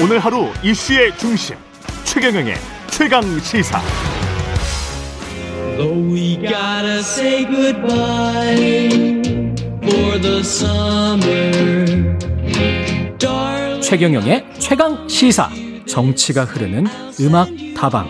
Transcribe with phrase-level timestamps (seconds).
[0.00, 1.56] 오늘 하루 이슈의 중심
[2.04, 2.54] 최경영의
[2.90, 3.80] 최강 시사.
[5.76, 8.88] Though we gotta say goodbye
[9.82, 12.16] for the summer,
[13.18, 13.82] darling.
[13.82, 15.50] 최경영의 최강 시사
[15.88, 16.86] 정치가 흐르는
[17.20, 18.06] 음악 다방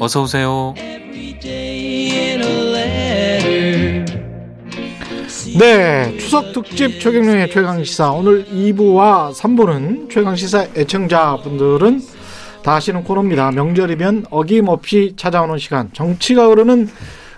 [0.00, 0.74] 어서 오세요.
[5.58, 12.02] 네, 추석 특집 최경영의 최강 시사 오늘 2부와 3부는 최강 시사 애청자분들은
[12.62, 13.52] 다 아시는 코너입니다.
[13.52, 16.90] 명절이면 어김없이 찾아오는 시간 정치가 흐르는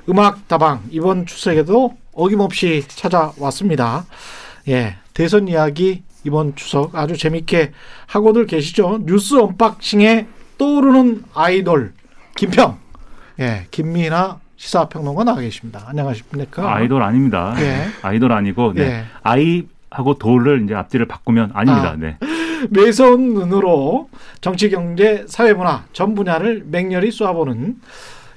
[0.08, 4.04] 음악 다방 이번 추석에도 어김없이 찾아왔습니다.
[4.66, 7.70] 예, 대선 이야기 이번 추석 아주 재밌게
[8.06, 8.98] 하고들 계시죠.
[9.04, 10.26] 뉴스 언박싱에
[10.58, 11.92] 떠오르는 아이돌
[12.36, 12.78] 김평,
[13.38, 15.84] 예, 김미나 시사평론가 나와 계십니다.
[15.86, 16.74] 안녕하십니까?
[16.74, 17.54] 아이돌 아닙니다.
[17.60, 17.86] 예.
[18.02, 18.82] 아이돌 아니고 네.
[18.82, 19.04] 예.
[19.22, 21.90] 아이하고 돌을 이제 앞뒤를 바꾸면 아닙니다.
[21.90, 21.96] 아.
[21.96, 22.18] 네.
[22.70, 24.10] 매서운 눈으로
[24.40, 27.76] 정치, 경제, 사회 문화 전 분야를 맹렬히 쏘아보는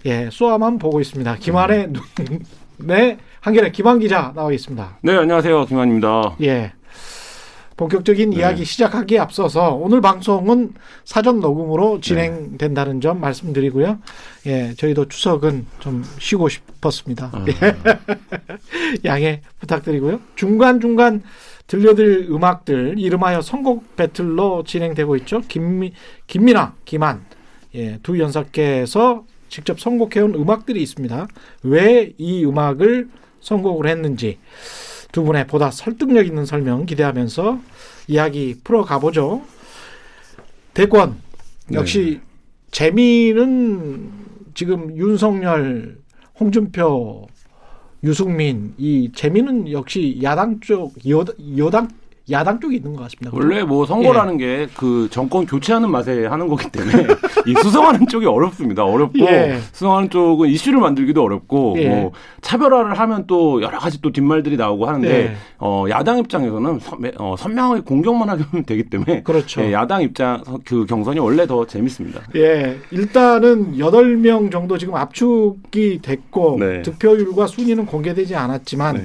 [0.06, 1.36] 예 쏘아만 보고 있습니다.
[1.38, 1.92] 김한의
[2.80, 5.00] 눈에 한결의 김한 기자 나와 있습니다.
[5.02, 5.66] 네, 안녕하세요.
[5.66, 6.36] 김환입니다.
[6.44, 6.73] 예.
[7.82, 8.36] 본격적인 네.
[8.38, 13.98] 이야기 시작하기에 앞서서 오늘 방송은 사전 녹음으로 진행된다는 점 말씀드리고요.
[14.46, 17.32] 예, 저희도 추석은 좀 쉬고 싶었습니다.
[17.34, 17.44] 아.
[17.48, 17.54] 예.
[19.04, 20.20] 양해 부탁드리고요.
[20.36, 21.23] 중간중간
[21.66, 25.42] 들려드릴 음악들 이름하여 선곡 배틀로 진행되고 있죠.
[25.48, 25.94] 김미,
[26.28, 27.26] 김민아, 김한
[27.73, 31.28] 예, 두 연사께서 직접 선곡해온 음악들이 있습니다.
[31.64, 34.38] 왜 이 음악을 선곡을 했는지
[35.12, 37.59] 두 분의 보다 설득력 있는 설명 기대하면서
[38.08, 39.42] 이야기 풀어가 보죠.
[40.73, 41.17] 대권
[41.73, 42.22] 역시
[42.72, 44.12] 재미는
[44.54, 45.98] 지금 윤석열,
[46.39, 47.28] 홍준표,
[48.04, 51.23] 유승민 이 재미는 역시 야당 쪽 여,
[51.58, 51.89] 여당
[52.32, 53.32] 야당 쪽에 있는 것 같습니다.
[53.34, 57.08] 원래 뭐 선거라는 게그 정권 교체하는 맛에 하는 거기 때문에
[57.48, 58.86] 이 수성하는 쪽이 어렵습니다.
[58.86, 59.60] 어렵고 예.
[59.72, 61.89] 수성하는 쪽은 이슈를 만들기도 어렵고 예.
[61.89, 62.11] 뭐
[62.42, 65.36] 차별화를 하면 또 여러 가지 또 뒷말들이 나오고 하는데 예.
[65.60, 69.61] 어, 야당 입장에서는 선, 어, 선명하게 공격만 하면 되기 때문에 그렇죠.
[69.61, 72.22] 예, 야당 입장 그 경선이 원래 더 재밌습니다.
[72.36, 76.82] 예, 일단은 여덟 명 정도 지금 압축이 됐고 네.
[76.82, 79.04] 득표율과 순위는 공개되지 않았지만 네.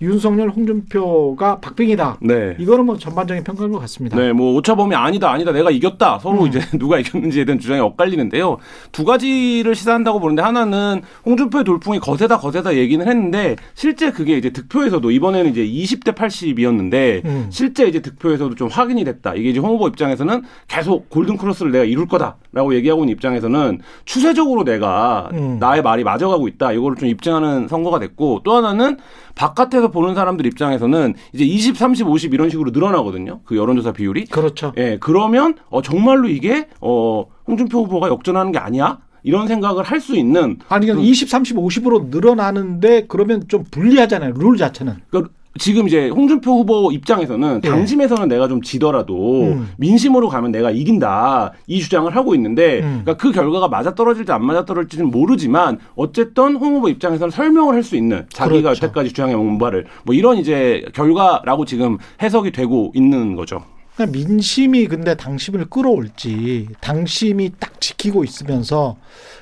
[0.00, 2.18] 윤석열, 홍준표가 박빙이다.
[2.20, 2.56] 네.
[2.58, 4.16] 이거는 뭐 전반적인 평가인 것 같습니다.
[4.16, 6.20] 네, 뭐 오차범위 아니다, 아니다, 내가 이겼다.
[6.20, 6.46] 서로 음.
[6.46, 8.58] 이제 누가 이겼는지에 대한 주장이 엇갈리는데요.
[8.92, 15.10] 두 가지를 시사한다고 보는데 하나는 홍준표의 돌풍이 거세다, 거세다 얘기는 했는데 실제 그게 이제 득표에서도
[15.10, 17.46] 이번에는 이제 20대 80이었는데 음.
[17.50, 19.34] 실제 이제 득표에서도 좀 확인이 됐다.
[19.34, 24.64] 이게 이제 홍 후보 입장에서는 계속 골든 크로스를 내가 이룰 거다라고 얘기하고 있는 입장에서는 추세적으로
[24.64, 25.58] 내가 음.
[25.58, 26.72] 나의 말이 맞아가고 있다.
[26.72, 28.96] 이거를 좀 입증하는 선거가 됐고 또 하나는
[29.38, 33.40] 바깥에서 보는 사람들 입장에서는 이제 20, 30, 50 이런 식으로 늘어나거든요.
[33.44, 34.26] 그 여론조사 비율이.
[34.26, 34.72] 그렇죠.
[34.76, 38.98] 예, 그러면 어 정말로 이게 어 홍준표 후보가 역전하는 게 아니야?
[39.22, 44.34] 이런 생각을 할 수 있는 아니, 그러니까 20, 30, 50으로 늘어나는데 그러면 좀 불리하잖아요.
[44.36, 44.94] 룰 자체는.
[45.10, 47.68] 그러니까 지금 이제 홍준표 후보 입장에서는 예.
[47.68, 49.70] 당심에서는 내가 좀 지더라도 음.
[49.76, 53.02] 민심으로 가면 내가 이긴다 이 주장을 하고 있는데 음.
[53.04, 57.82] 그러니까 그 결과가 맞아 떨어질지 안 맞아 떨어질지는 모르지만 어쨌든 홍 후보 입장에서는 설명을 할
[57.82, 58.86] 수 있는 자기가 그렇죠.
[58.86, 63.62] 여태까지 주장해온 바를 뭐 이런 이제 결과라고 지금 해석이 되고 있는 거죠.
[63.94, 68.96] 그러니까 민심이 근데 당심을 끌어올지 당심이 딱 지키고 있으면서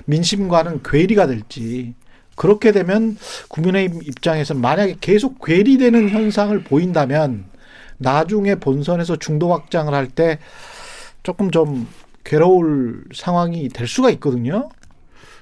[0.06, 1.94] 민심과는 괴리가 될지
[2.36, 3.16] 그렇게 되면
[3.48, 7.44] 국민의힘 입장에서 만약에 계속 괴리되는 현상을 보인다면
[7.98, 10.38] 나중에 본선에서 중도 확장을 할 때
[11.22, 11.88] 조금 좀
[12.24, 14.68] 괴로울 상황이 될 수가 있거든요.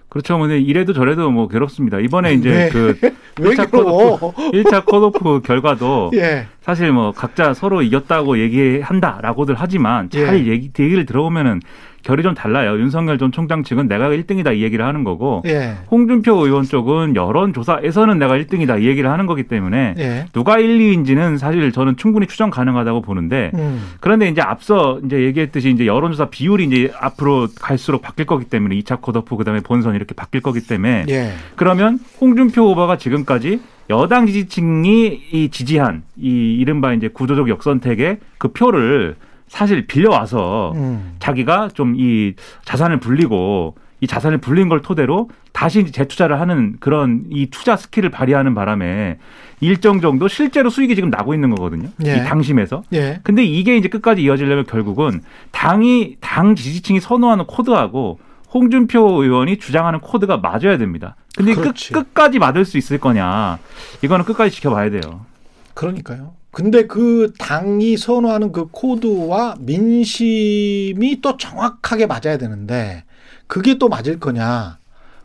[0.09, 0.38] 그렇죠.
[0.38, 1.99] 근데 이래도 저래도 뭐 괴롭습니다.
[1.99, 2.69] 이번에 이제 네.
[2.69, 2.97] 그
[3.41, 4.19] 왜 1차 괴로워?
[4.19, 6.47] 컷오프, 1차 컷오프 결과도 예.
[6.62, 10.53] 사실 뭐 각자 서로 이겼다고 얘기한다라고들 하지만 잘 예.
[10.53, 11.61] 얘기, 얘기를 들어보면은
[12.04, 12.78] 결이 좀 달라요.
[12.78, 15.75] 윤석열 전 총장 측은 내가 1등이다 이 얘기를 하는 거고 예.
[15.91, 20.26] 홍준표 의원 쪽은 여론조사에서는 내가 1등이다 이 얘기를 하는 거기 때문에 예.
[20.32, 23.82] 누가 1, 2인지는 사실 저는 충분히 추정 가능하다고 보는데 음.
[24.00, 29.00] 그런데 이제 앞서 이제 얘기했듯이 이제 여론조사 비율이 이제 앞으로 갈수록 바뀔 거기 때문에 2차
[29.00, 31.32] 컷오프 그다음에 본선 이렇게 바뀔 거기 때문에 예.
[31.56, 39.17] 그러면 홍준표 후보가 지금까지 여당 지지층이 이 지지한 이 이른바 이제 구조적 역선택의 그 표를
[39.49, 41.17] 사실 빌려와서 음.
[41.19, 47.46] 자기가 좀 이 자산을 불리고 이 자산을 불린 걸 토대로 다시 재투자를 하는 그런 이
[47.46, 49.19] 투자 skill을 발휘하는 바람에
[49.61, 51.88] 일정 정도 실제로 수익이 지금 나고 있는 거거든요.
[52.05, 52.17] 예.
[52.17, 52.82] 이 당심에서.
[52.93, 53.20] 예.
[53.23, 58.19] 근데 이게 이제 끝까지 이어지려면 결국은 당이 당 지지층이 선호하는 코드하고
[58.52, 61.17] 홍준표 의원이 주장하는 코드가 맞아야 됩니다.
[61.37, 61.93] 근데 끝, 그렇지.
[61.93, 63.58] 끝까지 맞을 수 있을 거냐?
[64.02, 65.25] 이거는 끝까지 지켜봐야 돼요.
[65.73, 66.32] 그러니까요.
[66.54, 73.02] 근데 그 당이 선호하는 그 코드와 민심이 또 정확하게 맞아야 되는데
[73.48, 74.78] 그게 또 맞을 거냐?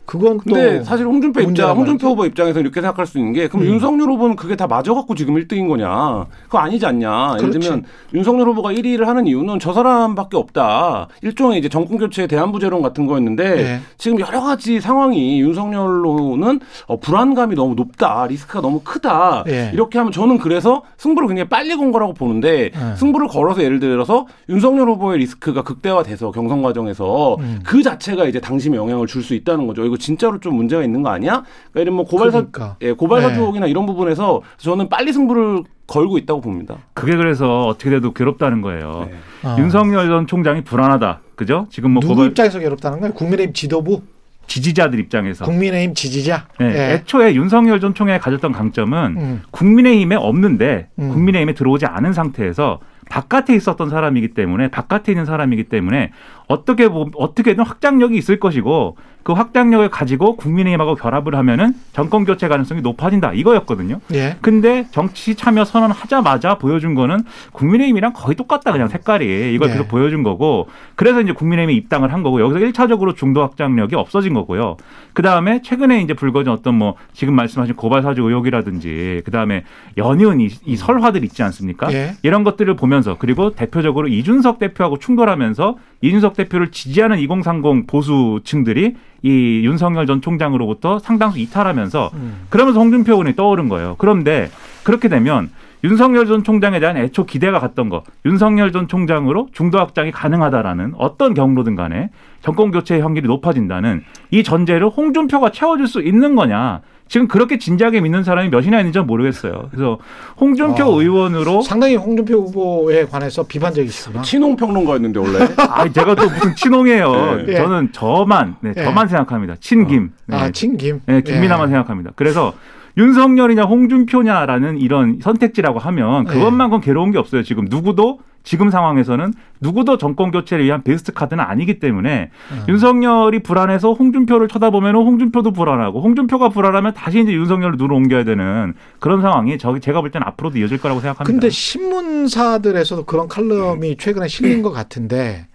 [0.10, 2.08] 그건 또 근데 사실 홍준표 입장, 홍준표 말이죠.
[2.08, 3.74] 후보 입장에서 이렇게 생각할 수 있는 게 그럼 음.
[3.74, 6.26] 윤석열 후보는 그게 다 맞아갖고 지금 1등인 거냐?
[6.46, 7.36] 그거 아니지 않냐?
[7.38, 7.60] 예를 그렇지.
[7.60, 7.86] 들면
[8.16, 11.10] 윤석열 후보가 1위를 하는 이유는 저 사람밖에 없다.
[11.22, 13.82] 일종의 이제 정권 교체 대안부재론 같은 거였는데 네.
[14.00, 19.44] 지금 여러 가지 상황이 윤석열로는 어, 불안감이 너무 높다, 리스크가 너무 크다.
[19.48, 19.70] 예.
[19.76, 22.96] 이렇게 하면 저는 그래서 승부를 굉장히 빨리 건 거라고 보는데 네.
[22.96, 27.60] 승부를 걸어서 예를 들어서 윤석열 후보의 리스크가 극대화돼서 경선 과정에서 음.
[27.64, 29.84] 그 자체가 이제 당심에 영향을 줄 수 있다는 거죠.
[29.86, 31.44] 이거 진짜로 좀 문제가 있는 거 아니야?
[31.72, 32.78] 그러니까 이런 뭐 고발사 그러니까.
[32.82, 33.36] 예, 고발사 네.
[33.36, 36.78] 주옥이나 이런 부분에서 저는 빨리 승부를 걸고 있다고 봅니다.
[36.94, 39.10] 그게 그래서 어떻게 돼도 괴롭다는 거예요.
[39.10, 39.48] 네.
[39.48, 39.56] 어.
[39.60, 41.22] 윤석열 전 총장이 불안하다.
[41.36, 41.68] 그죠?
[41.70, 43.14] 지금 뭐 누구 고발 입장에서 괴롭다는 거예요?
[43.14, 44.02] 국민의힘 지도부,
[44.48, 45.46] 지지자들 입장에서.
[45.46, 46.48] 국민의힘 지지자.
[46.60, 46.94] 네, 예.
[46.96, 49.42] 애초에 윤석열 전 총장이 가졌던 강점은 음.
[49.52, 51.10] 국민의힘에 없는데 음.
[51.10, 56.12] 국민의힘에 들어오지 않은 상태에서 바깥에 있었던 사람이기 때문에 바깥에 있는 사람이기 때문에
[56.48, 62.82] 어떻게 보 어떻게든 확장력이 있을 것이고 그 확장력을 가지고 국민의힘하고 결합을 하면은 정권 교체 가능성이
[62.82, 64.00] 높아진다 이거였거든요.
[64.14, 64.38] 예.
[64.42, 67.20] 근데 정치 참여 선언하자마자 보여준 거는
[67.52, 69.74] 국민의힘이랑 거의 똑같다 그냥 색깔이 이걸 네.
[69.74, 74.78] 계속 보여준 거고 그래서 이제 국민의힘이 입당을 한 거고 여기서 일차적으로 중도 확장력이 없어진 거고요.
[75.14, 79.64] 그 다음에 최근에 이제 불거진 어떤 뭐 지금 말씀하신 고발 사주 의혹이라든지 그 다음에
[79.98, 81.92] 연이은 이, 이 설화들 있지 않습니까?
[81.94, 82.14] 예.
[82.24, 89.62] 이런 것들을 보면 서 그리고 대표적으로 이준석 대표하고 충돌하면서 이준석 대표를 지지하는 2030 보수층들이 이
[89.64, 92.46] 윤석열 전 총장으로부터 상당수 이탈하면서 음.
[92.50, 93.96] 그러면서 홍준표 의원이 떠오른 거예요.
[93.98, 94.50] 그런데
[94.84, 95.50] 그렇게 되면
[95.84, 101.34] 윤석열 전 총장에 대한 애초 기대가 갔던 거, 윤석열 전 총장으로 중도 확장이 가능하다라는 어떤
[101.34, 102.10] 경로든 간에
[102.42, 106.82] 정권 교체의 확률이 높아진다는 이 전제를 홍준표가 채워줄 수 있는 거냐.
[107.10, 109.70] 지금 그렇게 진지하게 믿는 사람이 몇이나 있는지 모르겠어요.
[109.72, 109.98] 그래서
[110.40, 114.22] 홍준표 아, 의원으로 상당히 홍준표 후보에 관해서 비판적이시구나.
[114.22, 117.44] 친홍 평론가였는데 원래 아, 제가 또 무슨 친홍이에요.
[117.48, 117.56] 네.
[117.56, 118.84] 저는 저만, 네, 예.
[118.84, 119.56] 저만 생각합니다.
[119.60, 120.12] 친김.
[120.28, 120.38] 네.
[120.38, 121.02] 아, 친김.
[121.08, 121.72] 네, 김민아만 예.
[121.72, 122.12] 생각합니다.
[122.16, 122.54] 그래서
[123.00, 126.34] 윤석열이냐 홍준표냐라는 이런 선택지라고 하면 네.
[126.34, 127.44] 그것만큼 괴로운 게 없어요.
[127.44, 132.64] 지금 누구도 지금 상황에서는 누구도 정권 교체를 위한 베스트 카드는 아니기 때문에 음.
[132.68, 139.22] 윤석열이 불안해서 홍준표를 쳐다보면 홍준표도 불안하고 홍준표가 불안하면 다시 이제 윤석열을 눈을 옮겨야 되는 그런
[139.22, 141.32] 상황이 저기 제가 볼 때는 앞으로도 이어질 거라고 생각합니다.
[141.32, 145.49] 근데 신문사들에서도 그런 칼럼이 최근에 실린 것 같은데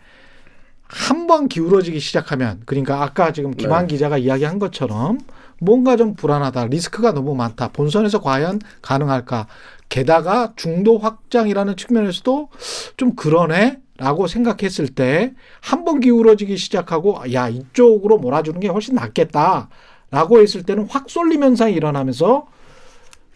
[0.95, 5.19] 한 번 기울어지기 시작하면 그러니까 아까 지금 김한 기자가 이야기한 것처럼
[5.59, 9.47] 뭔가 좀 불안하다 리스크가 너무 많다 본선에서 과연 가능할까
[9.89, 12.49] 게다가 중도 확장이라는 측면에서도
[12.97, 15.33] 좀 그러네 라고 생각했을 때
[15.63, 19.69] 한 번 기울어지기 시작하고 야 이쪽으로 몰아주는 게 훨씬 낫겠다
[20.11, 22.47] 라고 했을 때는 확 쏠림 현상이 일어나면서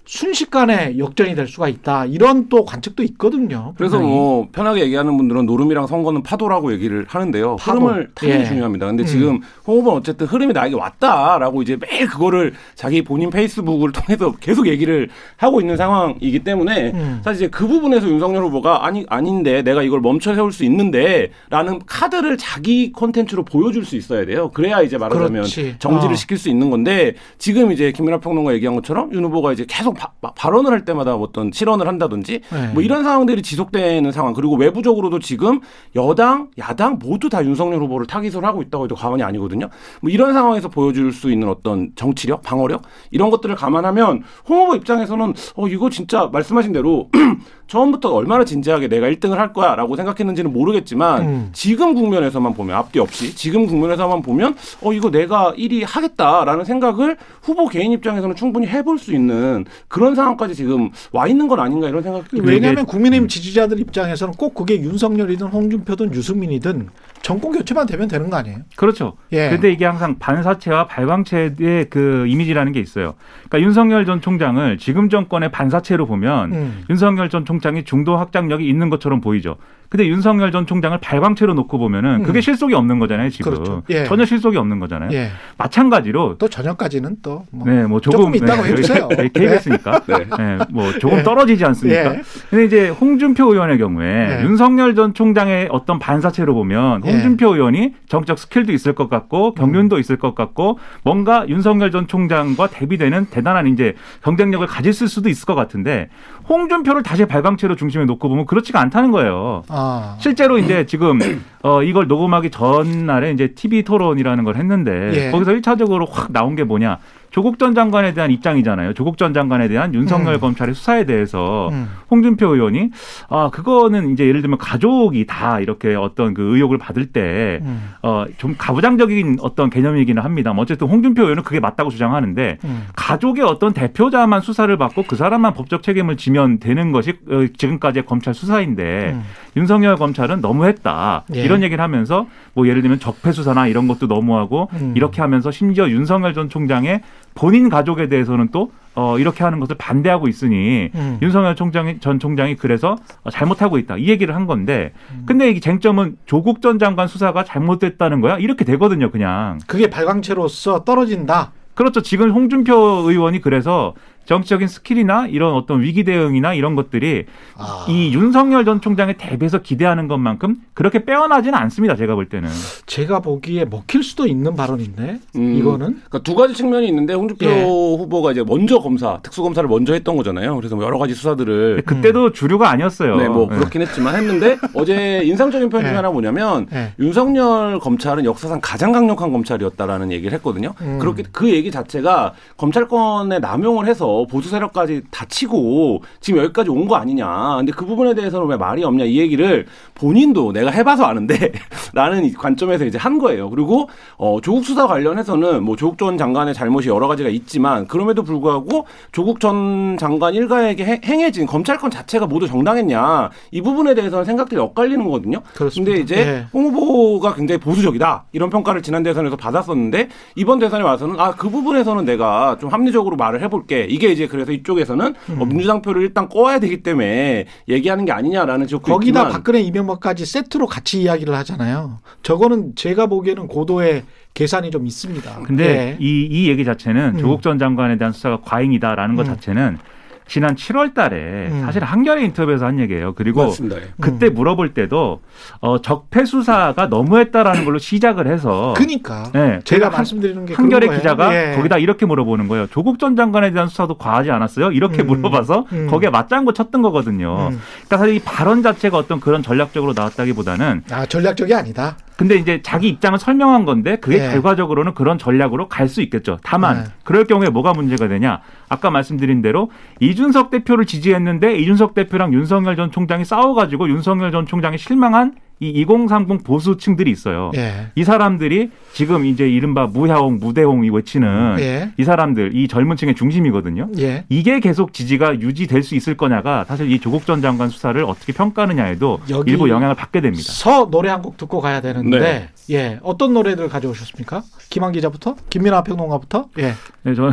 [0.09, 2.07] 순식간에 역전이 될 수가 있다.
[2.07, 3.75] 이런 또 관측도 있거든요.
[3.77, 3.99] 그래서.
[3.99, 7.57] 뭐 편하게 얘기하는 분들은 노름이랑 선거는 파도라고 얘기를 하는데요.
[7.57, 7.81] 파도.
[7.81, 8.45] 흐름을 타기 예.
[8.45, 8.87] 중요합니다.
[8.87, 9.07] 근데 음.
[9.07, 14.67] 지금 홍 후보는 어쨌든 흐름이 나에게 왔다라고 이제 매일 그거를 자기 본인 페이스북을 통해서 계속
[14.67, 17.21] 얘기를 하고 있는 상황이기 때문에 음.
[17.23, 22.39] 사실 이제 그 부분에서 윤석열 후보가 아니 아닌데 내가 이걸 멈춰 세울 수 있는데라는 카드를
[22.39, 24.49] 자기 콘텐츠로 보여줄 수 있어야 돼요.
[24.55, 25.77] 그래야 이제 말하자면 그렇지.
[25.79, 26.17] 정지를 어.
[26.17, 30.13] 시킬 수 있는 건데 지금 이제 김민하 평론가 얘기한 것처럼 윤 후보가 이제 계속 바-
[30.21, 32.69] 바- 발언을 할 때마다 어떤 실언을 한다든지 네.
[32.73, 35.61] 뭐 이런 상황들이 지속되는 상황 그리고 외부적으로도 지금
[35.97, 39.69] 여당 야당 모두 다 윤석열 후보를 타깃으로 하고 있다고 해도 과언이 아니거든요.
[40.01, 45.35] 뭐 이런 상황에서 보여줄 수 있는 어떤 정치력 방어력 이런 것들을 감안하면 홍 후보 입장에서는
[45.57, 47.09] 어 이거 진짜 말씀하신 대로
[47.67, 51.51] 처음부터 얼마나 진지하게 내가 1등을 할 거야라고 생각했는지는 모르겠지만 음.
[51.53, 57.69] 지금 국면에서만 보면 앞뒤 없이 지금 국면에서만 보면 어 이거 내가 1위 하겠다라는 생각을 후보
[57.69, 62.29] 개인 입장에서는 충분히 해볼 수 있는 그런 상황까지 지금 와 있는 건 아닌가 이런 생각이
[62.29, 62.53] 듭니다.
[62.53, 66.89] 왜냐하면 국민의힘 지지자들 입장에서는 꼭 그게 윤석열이든 홍준표든 유승민이든
[67.23, 68.59] 정권 교체만 되면 되는 거 아니에요?
[68.77, 69.17] 그렇죠.
[69.33, 69.51] 예.
[69.51, 73.15] 근데 이게 항상 반사체와 발광체의 그 이미지라는 게 있어요.
[73.49, 76.85] 그러니까 윤석열 전 총장을 지금 정권의 반사체로 보면 음.
[76.91, 79.57] 윤석열 전 총장이 중도 확장력이 있는 것처럼 보이죠.
[79.89, 82.43] 근데 윤석열 전 총장을 발광체로 놓고 보면은 그게 음.
[82.43, 83.53] 실속이 없는 거잖아요, 지금.
[83.53, 83.83] 그렇죠.
[83.89, 84.05] 예.
[84.05, 85.11] 전혀 실속이 없는 거잖아요.
[85.13, 85.31] 예.
[85.57, 87.67] 마찬가지로 또 저녁까지는 또 뭐.
[87.67, 89.09] 네, 뭐 조금 조금, 있다고 네, 해주세요.
[89.09, 90.01] 네, KBS니까.
[90.07, 90.17] 네.
[90.37, 91.23] 네, 뭐 조금 예.
[91.23, 92.17] 떨어지지 않습니까?
[92.17, 92.23] 예.
[92.51, 94.45] 근데 이제 홍준표 의원의 경우에 예.
[94.45, 97.11] 윤석열 전 총장의 어떤 반사체로 보면 예.
[97.11, 100.01] 홍준표 의원이 정적 스킬도 있을 것 같고 경륜도 음.
[100.01, 105.55] 있을 것 같고 뭔가 윤석열 전 총장과 대비되는 대단한 이제 경쟁력을 가질 수도 있을 것
[105.55, 106.11] 같은데
[106.49, 109.63] 홍준표를 다시 발광체로 중심에 놓고 보면 그렇지가 않다는 거예요.
[109.69, 109.78] 아.
[110.19, 111.19] 실제로 이제 지금
[111.63, 115.31] 어 이걸 녹음하기 전날에 이제 TV 토론이라는 걸 했는데 예.
[115.31, 116.99] 거기서 일차적으로 확 나온 게 뭐냐?
[117.31, 118.95] 조국 전 장관에 대한 입장이잖아요.
[118.95, 120.41] 조국 전 장관에 대한 윤석열 음.
[120.41, 121.89] 검찰의 수사에 대해서 음.
[122.11, 122.91] 홍준표 의원이
[123.29, 127.91] 아 그거는 이제 예를 들면 가족이 다 이렇게 어떤 그 의혹을 받을 때 음.
[128.03, 130.53] 어, 좀 가부장적인 어떤 개념이기는 합니다.
[130.53, 132.87] 뭐 어쨌든 홍준표 의원은 그게 맞다고 주장하는데 음.
[132.97, 138.35] 가족의 어떤 대표자만 수사를 받고 그 사람만 법적 책임을 지면 되는 것이 어, 지금까지의 검찰
[138.35, 139.23] 수사인데 음.
[139.57, 141.43] 윤석열 검찰은 너무했다 예.
[141.43, 144.95] 이런 얘기를 하면서 뭐 예를 들면 적폐 수사나 이런 것도 너무하고 음.
[144.97, 147.03] 이렇게 하면서 심지어 윤석열 전 총장의
[147.35, 151.19] 본인 가족에 대해서는 또 어, 이렇게 하는 것을 반대하고 있으니 음.
[151.23, 155.23] 윤석열 총장이 전 총장이 그래서 어, 잘못하고 있다 이 얘기를 한 건데 음.
[155.25, 161.53] 근데 이 쟁점은 조국 전 장관 수사가 잘못됐다는 거야 이렇게 되거든요 그냥 그게 발광체로서 떨어진다.
[161.75, 162.75] 그렇죠 지금 홍준표
[163.09, 163.95] 의원이 그래서
[164.29, 167.25] 정치적인 스킬이나 이런 어떤 위기 대응이나 이런 것들이
[167.57, 167.87] 아.
[167.89, 172.51] 이 윤석열 전 총장에 대비해서 기대하는 것만큼 그렇게 빼어나지는 않습니다 제가 볼 때는
[172.85, 177.65] 제가 보기에 먹힐 수도 있는 발언인데 음, 이거는 그러니까 두 가지 측면이 있는데 홍준표 예.
[177.65, 180.57] 후보가 이제 먼저 검사, 특수 검사를 먼저 했던 거잖아요.
[180.57, 183.57] 그래서 뭐 여러 가지 수사들을 그때도 주류가 아니었어요 네, 뭐 네.
[183.57, 185.97] 그렇긴 했지만 했는데 어제 인상적인 표현 중에 네.
[185.97, 186.93] 하나 뭐냐면 네.
[186.99, 190.75] 윤석열 검찰은 역사상 가장 강력한 검찰이었다라는 얘기를 했거든요.
[190.83, 190.99] 음.
[190.99, 196.97] 그렇게 그 얘기 자체가 검찰권의 남용을 해서 보수 세력까지 다 치고 지금 여기까지 온 거
[196.97, 197.57] 아니냐.
[197.59, 201.53] 근데 그 부분에 대해서는 왜 말이 없냐 이 얘기를 본인도 내가 해봐서 아는데
[201.93, 203.51] 라는 이 관점에서 이제 한 거예요.
[203.51, 208.87] 그리고 어, 조국 수사 관련해서는 뭐 조국 전 장관의 잘못이 여러 가지가 있지만 그럼에도 불구하고
[209.13, 215.05] 조국 전 장관 일가에게 해- 행해진 검찰권 자체가 모두 정당했냐 이 부분에 대해서는 생각들이 엇갈리는
[215.05, 215.41] 거거든요.
[215.55, 215.91] 그렇습니다.
[215.93, 216.47] 근데 이제 예.
[216.53, 222.05] 홍 후보가 굉장히 보수적이다 이런 평가를 지난 대선에서 받았었는데 이번 대선에 와서는 아 그 부분에서는
[222.05, 225.43] 내가 좀 합리적으로 말을 해볼게 이게 이제 그래서 이쪽에서는 음.
[225.43, 230.27] 어, 민주당 표를 일단 꺼야 되기 때문에 얘기하는 게 아니냐라는 지적도 거기다 있지만 박근혜 이명박까지
[230.27, 231.99] 세트로 같이 이야기를 하잖아요.
[232.23, 235.41] 저거는 제가 보기에는 고도의 계산이 좀 있습니다.
[235.45, 235.97] 근데 예.
[235.99, 237.19] 이, 이 얘기 자체는 음.
[237.19, 239.35] 조국 전 장관에 대한 수사가 과잉이다라는 것 음.
[239.35, 239.79] 자체는
[240.29, 241.63] 지난 7월 달에 음.
[241.65, 243.15] 사실 한겨레 인터뷰에서 한 얘기예요.
[243.15, 243.79] 그리고 맞습니다.
[243.79, 243.89] 예.
[244.01, 245.21] 그때 물어볼 때도
[245.61, 250.89] 어, 적폐 수사가 너무했다라는 걸로 시작을 해서 그니까 네, 제가 한- 말씀드리는 게 한겨레.
[250.97, 251.57] 기자가 예.
[251.57, 252.67] 거기다 이렇게 물어보는 거예요.
[252.69, 254.71] 조국 전 장관에 대한 수사도 과하지 않았어요?
[254.73, 255.07] 이렇게 음.
[255.09, 255.87] 물어봐서 음.
[255.91, 257.49] 거기에 맞장구 쳤던 거거든요.
[257.51, 257.61] 음.
[257.87, 261.97] 그러니까 사실 이 발언 자체가 어떤 그런 전략적으로 나왔다기보다는 아 전략적이 아니다.
[262.19, 264.31] 근데 이제 자기 입장을 설명한 건데 그게 예.
[264.31, 266.39] 결과적으로는 그런 전략으로 갈 수 있겠죠.
[266.43, 266.91] 다만 네.
[267.05, 268.41] 그럴 경우에 뭐가 문제가 되냐?
[268.69, 269.71] 아까 말씀드린 대로
[270.01, 276.45] 이준석 대표를 지지했는데 이준석 대표랑 윤석열 전 총장이 싸워가지고 윤석열 전 총장이 실망한 이 2030
[276.45, 277.51] 보수층들이 있어요.
[277.57, 277.89] 예.
[277.95, 281.91] 이 사람들이 지금 이제 이른바 무야홍, 무대홍이 외치는 예.
[281.97, 283.89] 이 사람들, 이 젊은 층의 중심이거든요.
[283.99, 284.25] 예.
[284.29, 289.21] 이게 계속 지지가 유지될 수 있을 거냐가 사실 이 조국 전 장관 수사를 어떻게 평가하느냐에도
[289.47, 290.53] 일부 영향을 받게 됩니다.
[290.53, 292.49] 서 노래 한 곡 듣고 가야 되는데 네.
[292.71, 294.43] 예 어떤 노래들 가져오셨습니까?
[294.71, 297.33] 김한 기자부터 김민아 평론가부터 예 네, 저는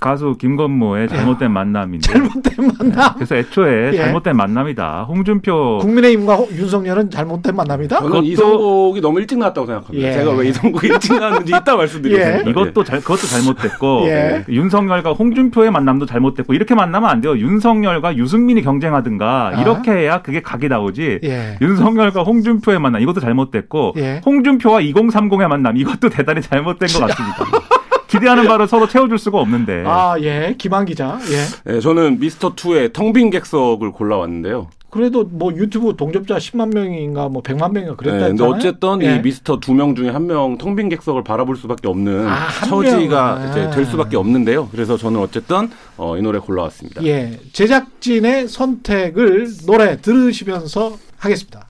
[0.00, 2.10] 가수 김건모의 잘못된 만남인데.
[2.10, 3.96] 잘못된 만남 그래서 애초에 예.
[3.98, 5.02] 잘못된 만남이다.
[5.06, 7.98] 홍준표 국민의힘과 호- 윤석열은 잘못된 만남이다.
[8.00, 10.08] 저는 그것도- 이 선곡이 너무 일찍 나왔다고 생각합니다.
[10.08, 10.12] 예.
[10.14, 12.46] 제가 왜이 선곡이 일찍 나왔는지 이따 말씀드리겠습니다.
[12.46, 12.50] 예.
[12.50, 14.44] 이것도 잘 그것도 잘못됐고 예.
[14.48, 17.36] 윤석열과 홍준표의 만남도 잘못됐고 이렇게 만나면 안 돼요.
[17.36, 19.60] 윤석열과 유승민이 경쟁하든가 아.
[19.60, 21.20] 이렇게 해야 그게 각이 나오지.
[21.24, 21.58] 예.
[21.60, 24.22] 윤석열과 홍준표의 만남 이것도 잘못됐고 예.
[24.24, 27.44] 홍준표와 2030의 만남 이것도 대단히 잘못된 것 같습니다.
[28.10, 29.84] 기대하는 바를 서로 채워줄 수가 없는데.
[29.86, 30.54] 아, 예.
[30.58, 31.18] 김한 기자.
[31.30, 31.72] 예.
[31.72, 34.68] 네, 저는 미스터 2의 텅 빈 객석을 골라왔는데요.
[34.90, 38.42] 그래도 뭐 유튜브 동접자 10만 명인가 뭐 100만 명인가 그랬다 네, 근데.
[38.44, 39.16] 어쨌든 예.
[39.16, 42.68] 이 미스터 두 명 중에 한 명 텅 빈 객석을 바라볼 수밖에 없는 아, 한
[42.68, 43.50] 처지가 명은.
[43.50, 44.68] 이제 될 수밖에 없는데요.
[44.72, 47.04] 그래서 저는 어쨌든 어, 이 노래 골라왔습니다.
[47.04, 47.38] 예.
[47.52, 51.68] 제작진의 선택을 노래 들으시면서 하겠습니다.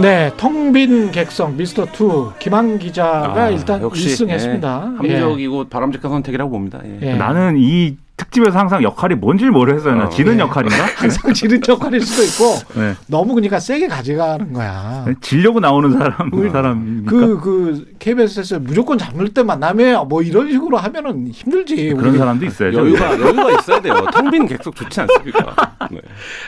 [0.00, 4.92] 네, 텅빈 객석 미스터 2 김한 기자가 아, 일단 역시, 1승했습니다.
[4.92, 6.80] 예, 합리적이고 바람직한 선택이라고 봅니다.
[6.84, 6.98] 예.
[7.02, 7.14] 예.
[7.14, 9.94] 나는 이 특집에서 항상 역할이 뭔지 모르겠어요.
[9.94, 10.40] 나 어, 지는 예.
[10.40, 10.76] 역할인가?
[10.96, 12.94] 항상 지른 역할일 수도 있고 네.
[13.06, 15.06] 너무 그러니까 세게 가져가는 거야.
[15.22, 20.76] 질려고 나오는 사람 그- 사람이니까 그, 그, KBS에서 무조건 잡을 때 만남에 뭐 이런 식으로
[20.76, 21.90] 하면은 힘들지.
[21.94, 22.18] 그런 우리.
[22.18, 22.72] 사람도 있어요.
[22.74, 23.94] 여유가 여유가 있어야 돼요.
[24.12, 25.54] 텅빈 객석 좋지 않습니까?
[25.90, 26.00] 네.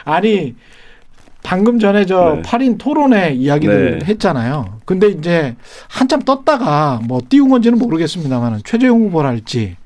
[0.05, 0.55] 아니,
[1.43, 2.43] 방금 전에 저 네.
[2.43, 4.07] 8인 토론회 이야기를 네.
[4.07, 4.81] 했잖아요.
[4.85, 5.57] 근데 이제
[5.89, 9.77] 한참 떴다가 뭐 띄운 건지는 모르겠습니다만 최재형 후보랄지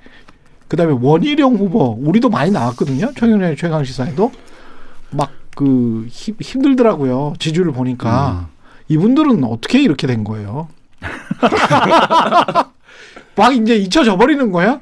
[0.68, 3.12] 그 다음에 원희룡 후보, 우리도 많이 나왔거든요.
[3.14, 4.32] 최근에 최강 시사에도.
[5.10, 7.34] 막 그 힘들더라고요.
[7.38, 8.48] 지지율을 보니까.
[8.88, 10.68] 이분들은 어떻게 이렇게 된 거예요?
[13.36, 14.80] 막 이제 잊혀져 버리는 거야?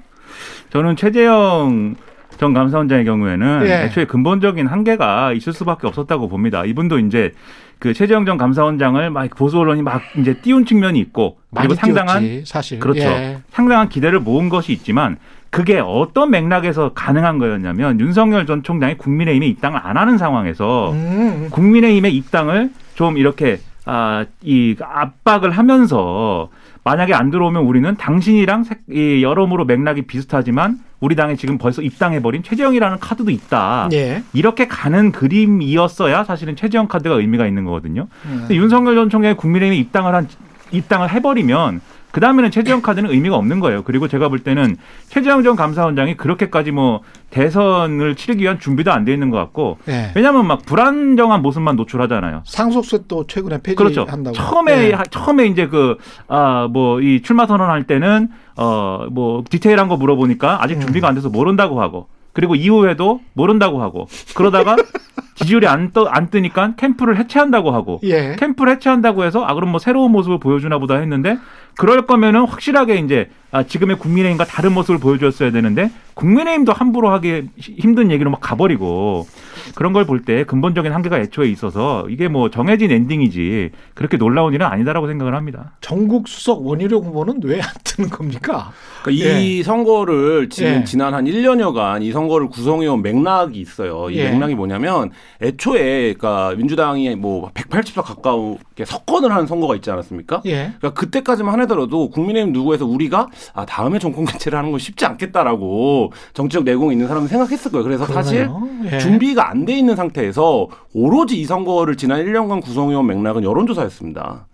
[0.72, 1.96] 저는 최재형
[2.40, 3.84] 전 감사원장의 경우에는 예.
[3.84, 6.64] 애초에 근본적인 한계가 있을 수밖에 없었다고 봅니다.
[6.64, 7.34] 이분도 이제
[7.78, 12.50] 그 최재형 전 감사원장을 막 보수 언론이 막 이제 띄운 측면이 있고 그리고 상당한 띄웠지,
[12.50, 13.02] 사실 그렇죠.
[13.02, 13.40] 예.
[13.50, 15.18] 상당한 기대를 모은 것이 있지만
[15.50, 22.16] 그게 어떤 맥락에서 가능한 거였냐면 윤석열 전 총장이 국민의힘에 입당을 안 하는 상황에서 음, 국민의힘의
[22.16, 26.48] 입당을 좀 이렇게 아, 이 압박을 하면서
[26.84, 32.42] 만약에 안 들어오면 우리는 당신이랑 색- 이 여러모로 맥락이 비슷하지만 우리 당에 지금 벌써 입당해버린
[32.42, 33.88] 최재형이라는 카드도 있다.
[33.92, 34.22] 예.
[34.32, 38.06] 이렇게 가는 그림이었어야 사실은 최재형 카드가 의미가 있는 거거든요.
[38.26, 38.36] 음.
[38.40, 40.28] 근데 윤석열 전 총장이 국민의힘에 입당을 한
[40.72, 43.84] 입당을 해버리면 그 다음에는 최재형 카드는 의미가 없는 거예요.
[43.84, 44.76] 그리고 제가 볼 때는
[45.10, 50.10] 최재형 전 감사원장이 그렇게까지 뭐 대선을 치르기 위한 준비도 안 돼 있는 것 같고 예.
[50.16, 52.42] 왜냐하면 막 불안정한 모습만 노출하잖아요.
[52.46, 54.04] 상속세 또 최근에 그렇죠.
[54.06, 54.34] 폐지한다고.
[54.34, 54.92] 처음에 예.
[54.92, 60.80] 하- 처음에 이제 그아뭐 이 출마 선언할 때는 어뭐 디테일한 거 물어보니까 아직 음.
[60.80, 64.74] 준비가 안 돼서 모른다고 하고 그리고 이후에도 모른다고 하고 그러다가
[65.40, 68.36] 지지율이 안, 떠, 안 뜨니까 캠프를 해체한다고 하고 예.
[68.38, 71.38] 캠프를 해체한다고 해서 아 그럼 뭐 새로운 모습을 보여주나 보다 했는데
[71.76, 78.10] 그럴 거면은 확실하게 이제 아, 지금의 국민의힘과 다른 모습을 보여줬어야 되는데 국민의힘도 함부로 하기 힘든
[78.10, 79.26] 얘기로 막 가버리고
[79.74, 84.66] 그런 걸 볼 때 근본적인 한계가 애초에 있어서 이게 뭐 정해진 엔딩이지 그렇게 놀라운 일은
[84.66, 85.72] 아니다라고 생각을 합니다.
[85.80, 88.72] 전국 수석 원희룡 후보는 왜 안 뜨는 겁니까?
[89.02, 90.84] 그러니까 이 선거를 지금 예.
[90.84, 94.10] 지난 한 1년여간 이 선거를 구성해온 맥락이 있어요.
[94.10, 94.30] 이 예.
[94.30, 95.10] 맥락이 뭐냐면
[95.42, 100.42] 애초에 그러니까 민주당이 뭐 180석 가까우게 석권을 한 선거가 있지 않았습니까?
[100.46, 100.72] 예.
[100.78, 106.64] 그러니까 그때까지만 하더라도 국민의힘 누구에서 우리가 아 다음에 정권 교체를 하는 건 쉽지 않겠다라고 정치적
[106.64, 107.84] 내공이 있는 사람은 생각했을 거예요.
[107.84, 108.90] 그래서 사실 그러네요.
[108.92, 108.98] 예.
[108.98, 114.46] 준비가 안 돼 있는 상태에서 오로지 이 선거를 지난 1년간 구성해온 맥락은 여론조사였습니다.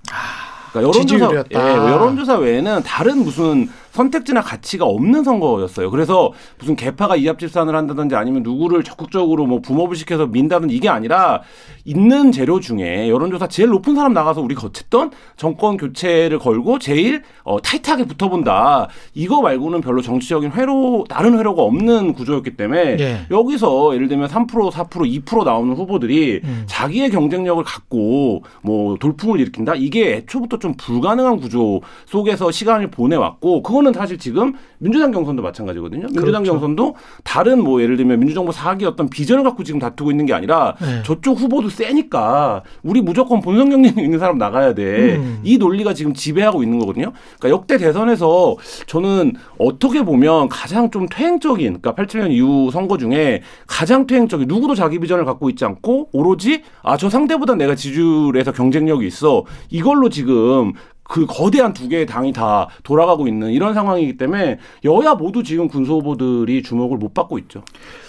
[0.73, 1.49] 그러니까 여론조사, 아, 지지율이었다.
[1.53, 5.91] 예, 여론조사 외에는 다른 무슨 선택지나 가치가 없는 선거였어요.
[5.91, 11.43] 그래서 무슨 개파가 이합집산을 한다든지 아니면 누구를 적극적으로 뭐 붐업을 시켜서 민다든지 이게 아니라
[11.85, 17.61] 있는 재료 중에 여론조사 제일 높은 사람 나가서 우리가 어쨌든 정권 교체를 걸고 제일 어,
[17.61, 18.89] 타이트하게 붙어본다.
[19.15, 23.21] 이거 말고는 별로 정치적인 회로 다른 회로가 없는 구조였기 때문에 예.
[23.31, 26.65] 여기서 예를 들면 3% 4% 2% 나오는 후보들이 음.
[26.67, 33.86] 자기의 경쟁력을 갖고 뭐 돌풍을 일으킨다 이게 애초부터 좀 불가능한 구조 속에서 시간을 보내왔고 그거는
[33.93, 36.07] 사실 지금 민주당 경선도 마찬가지거든요.
[36.09, 36.53] 민주당 그렇죠.
[36.53, 40.75] 경선도 다른 뭐 예를 들면 민주정부 사기 어떤 비전을 갖고 지금 다투고 있는 게 아니라
[40.81, 41.03] 네.
[41.05, 45.17] 저쪽 후보도 세니까 우리 무조건 본선 경쟁력 있는 사람 나가야 돼.
[45.17, 45.41] 음.
[45.45, 47.13] 이 논리가 지금 지배하고 있는 거거든요.
[47.39, 54.07] 그러니까 역대 대선에서 저는 어떻게 보면 가장 좀 퇴행적인, 그러니까 87년 이후 선거 중에 가장
[54.07, 59.45] 퇴행적인 누구도 자기 비전을 갖고 있지 않고 오로지 아 저 상대보다 내가 지지율에서 경쟁력이 있어
[59.71, 60.73] 이걸로 지금
[61.09, 65.99] 그 거대한 두 개의 당이 다 돌아가고 있는 이런 상황이기 때문에 여야 모두 지금 군소
[65.99, 67.63] 후보들이 주목을 못 받고 있죠.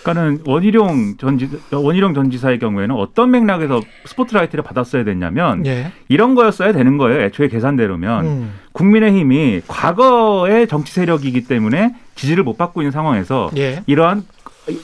[0.04, 5.92] 그러니까는 원희룡 전지 원희룡 전 지사의 경우에는 어떤 맥락에서 스포트라이트를 받았어야 됐냐면 예.
[6.08, 7.22] 이런 거였어야 되는 거예요.
[7.22, 8.54] 애초에 계산대로면 음.
[8.72, 13.84] 국민의힘이 과거의 정치 세력이기 때문에 지지를 못 받고 있는 상황에서 예.
[13.86, 14.24] 이러한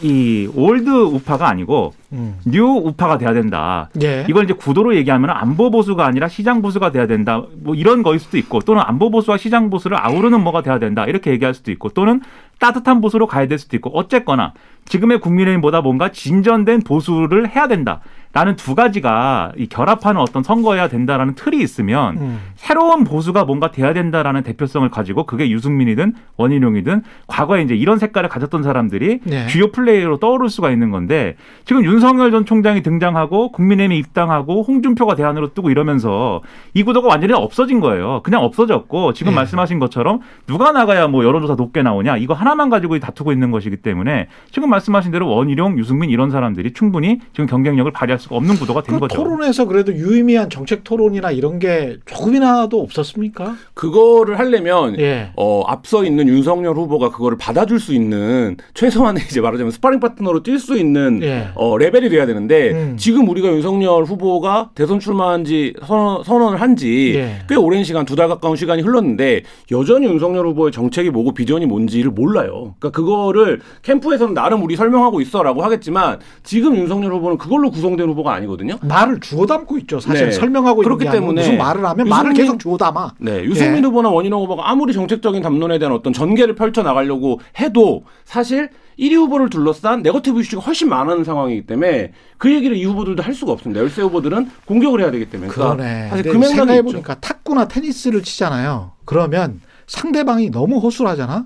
[0.01, 2.39] 이 old 우파가 아니고 음.
[2.45, 3.89] new 우파가 돼야 된다.
[4.01, 4.25] 예.
[4.29, 7.43] 이걸 이제 구도로 얘기하면 안보 보수가 아니라 시장 보수가 돼야 된다.
[7.61, 11.05] 뭐 이런 거일 수도 있고 또는 안보 보수와 시장 보수를 아우르는 뭐가 돼야 된다.
[11.05, 12.21] 이렇게 얘기할 수도 있고 또는
[12.59, 14.53] 따뜻한 보수로 가야 될 수도 있고 어쨌거나
[14.85, 18.01] 지금의 국민의힘보다 뭔가 진전된 보수를 해야 된다.
[18.33, 22.39] 라는 두 가지가 이 결합하는 어떤 선거여야 된다라는 틀이 있으면 음.
[22.55, 28.63] 새로운 보수가 뭔가 돼야 된다라는 대표성을 가지고 그게 유승민이든 원희룡이든 과거에 이제 이런 색깔을 가졌던
[28.63, 29.45] 사람들이 네.
[29.47, 35.53] 주요 플레이어로 떠오를 수가 있는 건데 지금 윤석열 전 총장이 등장하고 국민의힘이 입당하고 홍준표가 대안으로
[35.53, 36.41] 뜨고 이러면서
[36.73, 38.21] 이 구도가 완전히 없어진 거예요.
[38.23, 39.35] 그냥 없어졌고 지금 네.
[39.35, 44.27] 말씀하신 것처럼 누가 나가야 뭐 여론조사 높게 나오냐 이거 하나만 가지고 다투고 있는 것이기 때문에
[44.49, 48.99] 지금 말씀하신 대로 원희룡, 유승민 이런 사람들이 충분히 지금 경쟁력을 발휘할 수가 없는 구도가 된그
[49.01, 49.15] 거죠.
[49.15, 53.55] 토론에서 그래도 유의미한 정책 토론이나 이런 게 조금이나도 없었습니까?
[53.73, 55.31] 그거를 하려면 예.
[55.35, 60.57] 어, 앞서 있는 윤석열 후보가 그거를 받아줄 수 있는 최소한의 이제 말하자면 스파링 파트너로 뛸
[60.59, 61.49] 수 있는 예.
[61.55, 62.95] 어, 레벨이 돼야 되는데 음.
[62.97, 67.19] 지금 우리가 윤석열 후보가 대선 출마한 지 선언, 선언을 한지꽤
[67.51, 67.55] 예.
[67.55, 72.75] 오랜 시간 두 달 가까운 시간이 흘렀는데 여전히 윤석열 후보의 정책이 뭐고 비전이 뭔지를 몰라요.
[72.79, 78.77] 그러니까 그거를 캠프에서는 나름 우리 설명하고 있어라고 하겠지만 지금 윤석열 후보는 그걸로 구성된 후보가 아니거든요.
[78.81, 79.99] 말을 주워 담고 있죠.
[79.99, 80.31] 사실 네.
[80.31, 83.13] 설명하고 그렇기 때문에 무슨 말을 하면 말을 유승민- 계속 주워 담아.
[83.19, 83.87] 네, 유승민 예.
[83.87, 89.49] 후보나 원희룡 후보가 아무리 정책적인 담론에 대한 어떤 전개를 펼쳐 나가려고 해도 사실 1위 후보를
[89.49, 93.81] 둘러싼 네거티브 이슈가 훨씬 많은 상황이기 때문에 그 얘기를 이 후보들도 할 수가 없습니다.
[93.81, 95.49] 열세 후보들은 공격을 해야 되기 때문에.
[95.51, 96.09] 그러니까 그러네.
[96.09, 96.83] 사실 근데 그.
[96.83, 98.91] 보니까 탁구나 테니스를 치잖아요.
[99.05, 101.45] 그러면 상대방이 너무 허술하잖아.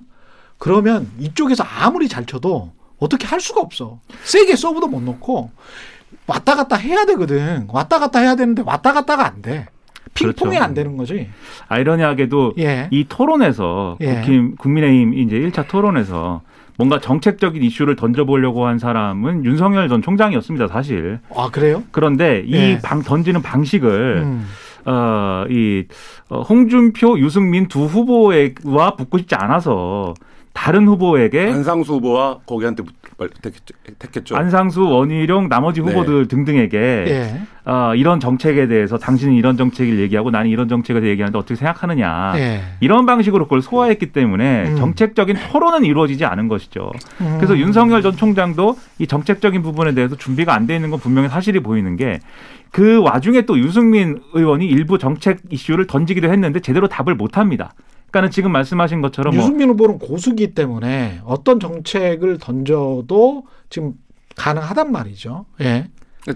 [0.57, 3.99] 그러면 이쪽에서 아무리 잘 쳐도 어떻게 할 수가 없어.
[4.23, 5.51] 세게 서브도 못 놓고
[6.27, 7.65] 왔다 갔다 해야 되거든.
[7.69, 9.67] 왔다 갔다 해야 되는데 왔다 갔다가 안 돼.
[10.13, 10.63] 핑퐁이 그렇죠.
[10.63, 11.29] 안 되는 거지.
[11.67, 12.87] 아이러니하게도 예.
[12.91, 14.15] 이 토론에서 예.
[14.15, 16.41] 국힘, 국민의힘 이제 1차 토론에서
[16.77, 21.19] 뭔가 정책적인 이슈를 던져보려고 한 사람은 윤석열 전 총장이었습니다, 사실.
[21.35, 21.83] 아 그래요?
[21.91, 22.73] 그런데 예.
[22.73, 24.47] 이방 던지는 방식을 음.
[24.85, 25.85] 어, 이
[26.29, 30.13] 어, 홍준표, 유승민 두 후보와 붙고 싶지 않아서
[30.57, 32.81] 다른 후보에게 안상수 후보와 거기한테
[33.19, 33.75] 말- 택했죠.
[33.99, 34.35] 택했죠.
[34.35, 35.87] 안상수, 원희룡, 나머지 네.
[35.91, 37.41] 후보들 등등에게 예.
[37.71, 42.33] 어, 이런 정책에 대해서 당신은 이런 정책을 얘기하고 나는 이런 정책에 대해 얘기하는데 어떻게 생각하느냐.
[42.37, 42.61] 예.
[42.79, 44.75] 이런 방식으로 그걸 소화했기 때문에 음.
[44.77, 46.91] 정책적인 토론은 이루어지지 않은 것이죠.
[47.21, 47.35] 음.
[47.37, 51.59] 그래서 윤석열 전 총장도 이 정책적인 부분에 대해서 준비가 안 돼 있는 건 분명히 사실이
[51.59, 52.19] 보이는 게
[52.69, 57.71] 그 와중에 또 유승민 의원이 일부 정책 이슈를 던지기도 했는데 제대로 답을 못 합니다.
[58.07, 63.93] 그러니까는 지금 말씀하신 것처럼 뭐 유승민 후보는 고수기 때문에 어떤 정책을 던져도 지금
[64.35, 65.45] 가능하단 말이죠.
[65.61, 65.89] 예.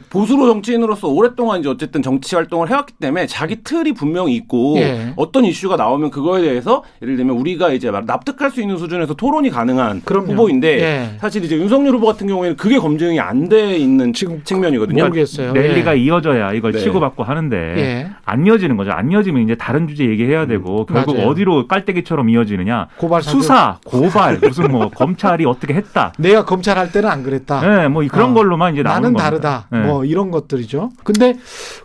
[0.09, 5.13] 보수로 정치인으로서 오랫동안 이제 어쨌든 정치 활동을 해왔기 때문에 자기 틀이 분명히 있고 예.
[5.17, 9.49] 어떤 이슈가 나오면 그거에 대해서 예를 들면 우리가 이제 말- 납득할 수 있는 수준에서 토론이
[9.49, 10.31] 가능한 그럼요.
[10.31, 11.17] 후보인데 예.
[11.19, 15.03] 사실 이제 윤석열 후보 같은 경우에는 그게 검증이 안 돼 있는 지금 측면이거든요.
[15.03, 15.51] 모르겠어요.
[15.53, 16.01] 랠리가 예.
[16.01, 16.79] 이어져야 이걸 네.
[16.79, 18.09] 치고받고 하는데 예.
[18.23, 18.91] 안 이어지는 거죠.
[18.91, 21.27] 안 이어지면 이제 다른 주제 얘기해야 되고 결국 맞아요.
[21.29, 22.87] 어디로 깔때기처럼 이어지느냐.
[22.97, 23.21] 고발.
[23.23, 26.13] 수사, 고발, 무슨 뭐 검찰이 어떻게 했다.
[26.17, 27.59] 내가 검찰 할 때는 안 그랬다.
[27.61, 28.33] 네, 뭐 그런 어.
[28.33, 29.23] 걸로만 이제 나오는 나는 겁니다.
[29.29, 29.67] 다르다.
[29.71, 29.80] 네.
[29.87, 30.91] 뭐 이런 것들이죠.
[31.03, 31.37] 근데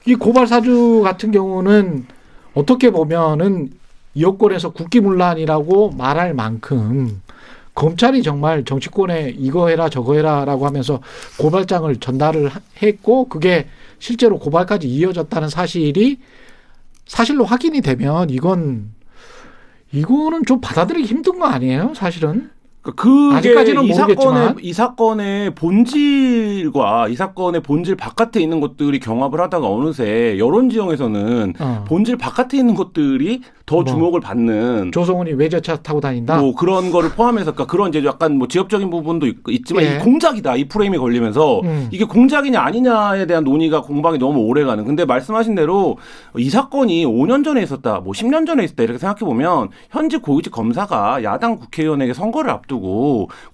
[0.06, 2.06] 이 고발 사주 같은 경우는
[2.54, 3.70] 어떻게 보면은
[4.18, 7.20] 여권에서 국기문란이라고 말할 만큼
[7.74, 11.00] 검찰이 정말 정치권에 이거 해라 저거 해라라고 하면서
[11.38, 16.18] 고발장을 전달을 하- 했고 그게 실제로 고발까지 이어졌다는 사실이
[17.06, 18.92] 사실로 확인이 되면 이건
[19.92, 21.92] 이거는 좀 받아들이기 힘든 거 아니에요?
[21.94, 22.50] 사실은
[22.92, 24.34] 그러니까 그게 아직까지는 이 모르겠지만.
[24.34, 31.54] 사건의 이 사건의 본질과 이 사건의 본질 바깥에 있는 것들이 경합을 하다가 어느새 여론 지형에서는
[31.58, 31.84] 어.
[31.86, 33.84] 본질 바깥에 있는 것들이 더 뭐.
[33.84, 36.38] 주목을 받는 조성훈이 외제차 타고 다닌다.
[36.38, 39.96] 뭐 그런 거를 포함해서 그러니까 그런 이제 약간 뭐 지역적인 부분도 있, 지만 예.
[39.96, 41.88] 이 공작이다 이 프레임이 걸리면서 음.
[41.90, 44.84] 이게 공작이냐 아니냐에 대한 논의가 공방이 너무 오래 가는.
[44.84, 45.98] 근데 말씀하신 대로
[46.36, 51.24] 이 사건이 5년 전에 있었다, 뭐 10년 전에 있었다 이렇게 생각해 보면 현직 고위직 검사가
[51.24, 52.75] 야당 국회의원에게 선거를 앞두고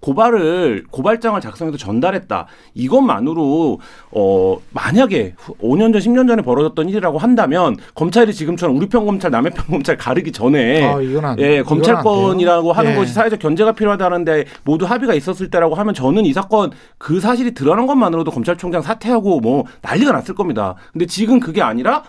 [0.01, 2.47] 고발을 고발장을 작성해서 전달했다.
[2.75, 3.79] 이것만으로
[4.11, 9.53] 어 만약에 5년 전, 10년 전에 벌어졌던 일이라고 한다면 검찰이 지금처럼 우리 편 검찰, 남의
[9.53, 12.73] 편 검찰 가르기 전에 아, 안, 예, 검찰권이라고.
[12.73, 12.95] 하는 예.
[12.97, 17.87] 것이 사회적 견제가 필요하다는데 모두 합의가 있었을 때라고 하면 저는 이 사건 그 사실이 드러난
[17.87, 20.75] 것만으로도 검찰총장 사퇴하고 뭐 난리가 났을 겁니다.
[20.93, 22.03] 근데 지금 그게 아니라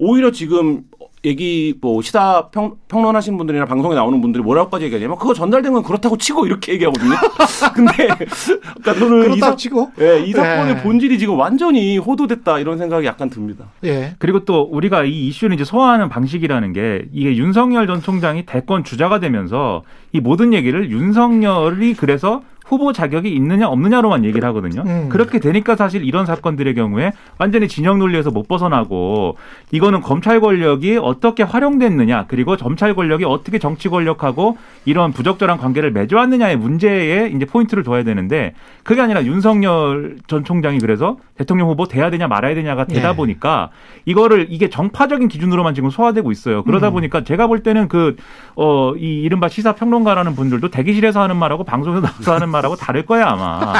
[0.00, 0.84] 오히려 지금
[1.26, 6.16] 얘기 뭐 시사 평, 평론하시는 분들이나 방송에 나오는 분들이 뭐라고까지 얘기하냐면 그거 전달된 건 그렇다고
[6.16, 7.10] 치고 이렇게 얘기하거든요.
[7.76, 10.82] 근데 그러니까 저는 이, 그렇다 사, 치고 예, 이 사건의 예.
[10.82, 13.66] 본질이 지금 완전히 호도됐다 이런 생각이 약간 듭니다.
[13.84, 14.14] 예.
[14.18, 19.20] 그리고 또 우리가 이 이슈를 이제 소화하는 방식이라는 게 이게 윤석열 전 총장이 대권 주자가
[19.20, 19.82] 되면서
[20.12, 24.84] 이 모든 얘기를 윤석열이 그래서 후보 자격이 있느냐 없느냐로만 얘기를 하거든요.
[24.86, 25.08] 음.
[25.08, 29.36] 그렇게 되니까 사실 이런 사건들의 경우에 완전히 진영 논리에서 못 벗어나고
[29.72, 36.56] 이거는 검찰 권력이 어떻게 활용됐느냐 그리고 검찰 권력이 어떻게 정치 권력하고 이런 부적절한 관계를 맺어왔느냐의
[36.56, 38.54] 문제에 이제 포인트를 둬야 되는데
[38.84, 43.16] 그게 아니라 윤석열 전 총장이 그래서 대통령 후보 돼야 되냐 말아야 되냐가 되다 예.
[43.16, 43.70] 보니까
[44.04, 46.62] 이거를 이게 정파적인 기준으로만 지금 소화되고 있어요.
[46.62, 46.92] 그러다 음.
[46.94, 48.14] 보니까 제가 볼 때는 그,
[48.54, 53.04] 어, 이 이른바 시사 평론가라는 분들도 대기실에서 하는 말하고 방송에서 나와서 하는 말 하고 다를
[53.06, 53.74] 거야, 아마.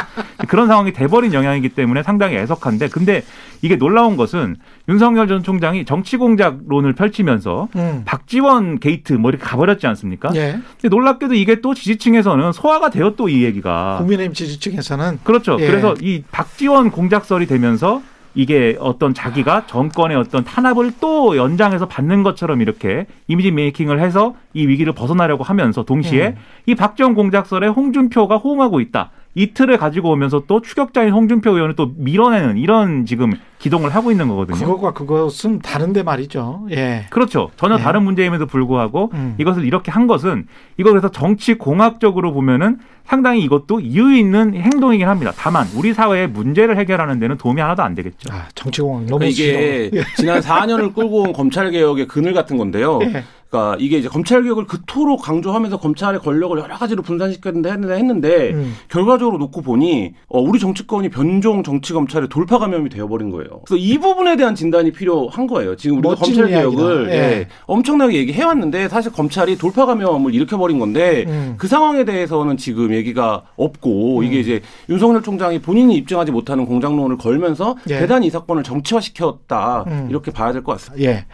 [0.47, 3.23] 그런 상황이 돼버린 영향이기 때문에 상당히 애석한데 근데
[3.61, 4.55] 이게 놀라운 것은
[4.89, 8.01] 윤석열 전 총장이 정치 공작론을 펼치면서 음.
[8.05, 10.31] 박지원 게이트 뭐 이렇게 가버렸지 않습니까?
[10.35, 10.59] 예.
[10.81, 13.97] 근데 놀랍게도 이게 또 지지층에서는 소화가 되어 또 이 얘기가.
[13.99, 15.57] 국민의힘 지지층에서는 그렇죠.
[15.59, 15.67] 예.
[15.67, 18.01] 그래서 이 박지원 공작설이 되면서
[18.33, 24.67] 이게 어떤 자기가 정권의 어떤 탄압을 또 연장해서 받는 것처럼 이렇게 이미지 메이킹을 해서 이
[24.67, 26.35] 위기를 벗어나려고 하면서 동시에 음.
[26.65, 29.11] 이 박지원 공작설에 홍준표가 호응하고 있다.
[29.33, 34.27] 이 틀을 가지고 오면서 또 추격자인 홍준표 의원을 또 밀어내는 이런 지금 기동을 하고 있는
[34.27, 34.57] 거거든요.
[34.57, 36.67] 그것과 그것은 다른데 말이죠.
[36.71, 37.05] 예.
[37.11, 37.49] 그렇죠.
[37.55, 37.83] 전혀 네.
[37.83, 39.35] 다른 문제임에도 불구하고 음.
[39.37, 45.31] 이것을 이렇게 한 것은 이거 그래서 정치 공학적으로 보면은 상당히 이것도 이유 있는 행동이긴 합니다.
[45.37, 48.33] 다만 우리 사회의 문제를 해결하는 데는 도움이 하나도 안 되겠죠.
[48.33, 49.91] 아, 정치 공학 너무 그러니까 이게.
[50.17, 52.99] 지난 4년을 끌고 온 검찰 개혁의 그늘 같은 건데요.
[53.03, 53.23] 예.
[53.51, 58.75] 그러니까 이게 이제 검찰 개혁을 그토록 강조하면서 검찰의 권력을 여러 가지로 분산시켰는데 했는데, 했는데 음.
[58.87, 63.61] 결과적으로 놓고 보니 어, 우리 정치권이 변종 정치 검찰의 돌파 감염이 되어버린 거예요.
[63.65, 65.75] 그래서 이 부분에 대한 진단이 필요한 거예요.
[65.75, 66.47] 지금 우리가 검찰.
[66.47, 67.13] 개혁을 예.
[67.15, 71.55] 예, 엄청나게 얘기해 왔는데 사실 검찰이 돌파 감염을 일으켜버린 건데 음.
[71.57, 74.23] 그 상황에 대해서는 지금 얘기가 없고 음.
[74.23, 77.99] 이게 이제 윤석열 총장이 본인이 입증하지 못하는 공장론을 걸면서 예.
[77.99, 80.07] 대단히 이 사건을 정치화시켰다 음.
[80.09, 81.03] 이렇게 봐야 될 것 같습니다.
[81.05, 81.25] 예.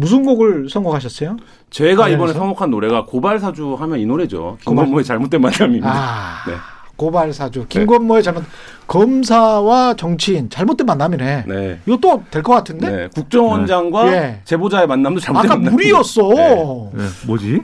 [0.00, 1.36] 무슨 곡을 선곡하셨어요?
[1.70, 2.38] 제가 이번에 관련해서?
[2.38, 4.58] 선곡한 노래가 고발사주 하면 이 노래죠.
[4.62, 5.88] 김건모의 잘못된 만남입니다.
[5.88, 6.54] 아, 네.
[6.96, 7.66] 고발사주.
[7.68, 8.44] 김건모의 잘못,
[8.86, 11.44] 검사와 정치인, 잘못된 만남이네.
[11.46, 11.78] 네.
[11.86, 12.90] 이것도 될 것 같은데?
[12.90, 13.08] 네.
[13.14, 14.40] 국정원장과 예.
[14.44, 15.74] 제보자의 만남도 잘못된 아까 만남.
[15.74, 16.22] 물이었어.
[16.32, 17.62] 네, 뭐지?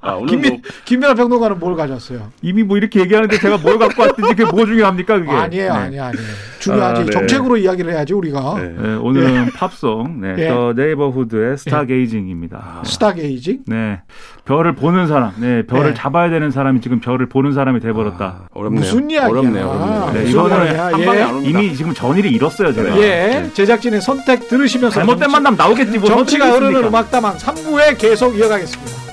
[0.00, 2.30] 아, 김민, 뭐 김민아 평론가는 뭘 가져왔어요?
[2.42, 5.30] 이미 뭐 이렇게 얘기하는데 제가 뭘 갖고 왔든지 그게 뭐 중요합니까 그게?
[5.30, 5.78] 아니에요, 네.
[5.78, 6.26] 아니에요, 아니에요.
[6.58, 7.00] 중요하지.
[7.00, 7.10] 아, 네.
[7.10, 8.54] 정책으로 이야기를 해야지, 우리가.
[8.58, 8.68] 네.
[8.68, 10.48] 네, 오늘은 팝송, 네, 예.
[10.48, 12.80] The Neighbourhood의 Stargazing입니다.
[12.84, 12.90] 네.
[12.90, 13.60] Stargazing?
[13.66, 14.00] 네,
[14.44, 15.94] 별을 보는 사람, 네, 별을 네.
[15.94, 18.24] 잡아야 되는 사람이 지금 별을 보는 사람이 돼버렸다.
[18.24, 18.80] 아, 어렵네요.
[18.80, 19.30] 무슨 이야기야?
[19.30, 19.83] 어렵네요.
[19.84, 20.24] 어렵네요.
[20.24, 20.78] 네, 이거는?
[20.80, 21.04] 한 예.
[21.04, 21.60] 방에 안 옵니다.
[21.60, 22.96] 이미 지금 전의를 잃었어요, 제가.
[22.98, 23.50] 예, 네.
[23.54, 26.08] 제작진의 선택 들으시면서 잘못된 정치- 만남 나오겠지 뭐.
[26.08, 26.88] 정치가 흐르는 있습니까?
[26.88, 29.04] 음악다방 3부에 계속 이어가겠습니다.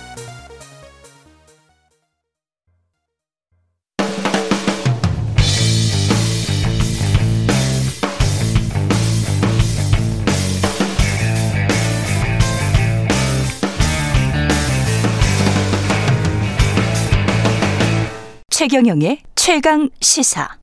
[18.50, 20.61] 최경영의 최강 시사.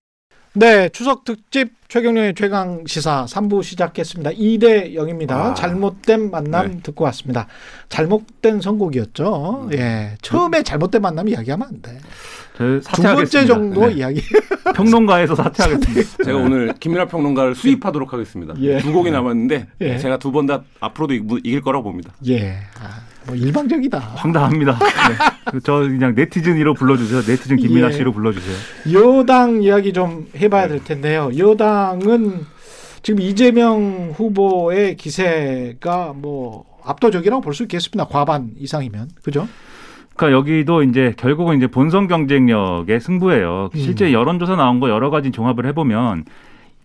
[0.54, 4.30] 네, 추석 특집 최경영의 최강 시사 3부 시작했습니다.
[4.32, 5.30] 2대 0입니다.
[5.32, 5.54] 아.
[5.54, 6.80] 잘못된 만남 네.
[6.82, 7.46] 듣고 왔습니다.
[7.88, 9.68] 잘못된 선곡이었죠.
[9.74, 10.16] 예.
[10.20, 11.98] 처음에 잘못된 만남 이야기하면 안 돼.
[12.56, 13.14] 저두 사퇴하겠습니다.
[13.14, 13.92] 번째 정도 네.
[13.94, 14.22] 이야기.
[14.74, 16.24] 평론가에서 사퇴하겠습니다.
[16.24, 18.54] 제가 오늘 김민하 평론가를 수입하도록 하겠습니다.
[18.60, 18.78] 예.
[18.78, 19.98] 두 곡이 남았는데 예.
[19.98, 22.12] 제가 두 번 다 앞으로도 이- 이길 거라고 봅니다.
[22.26, 22.58] 예.
[22.80, 23.98] 아, 뭐 일방적이다.
[24.16, 24.78] 황당합니다.
[25.52, 25.60] 네.
[25.62, 27.20] 저 그냥 네티즌이로 불러주세요.
[27.20, 27.92] 네티즌 김민아 예.
[27.92, 28.56] 씨로 불러주세요.
[28.94, 31.30] 여당 이야기 좀 해봐야 될 텐데요.
[31.36, 32.46] 여당은
[33.02, 38.06] 지금 이재명 후보의 기세가 뭐 압도적이라고 볼 수 있겠습니다.
[38.06, 39.46] 과반 이상이면 그죠?
[40.16, 43.68] 그러니까 여기도 이제 결국은 이제 본선 경쟁력의 승부예요.
[43.74, 43.78] 음.
[43.78, 46.24] 실제 여론조사 나온 거 여러 가지 종합을 해보면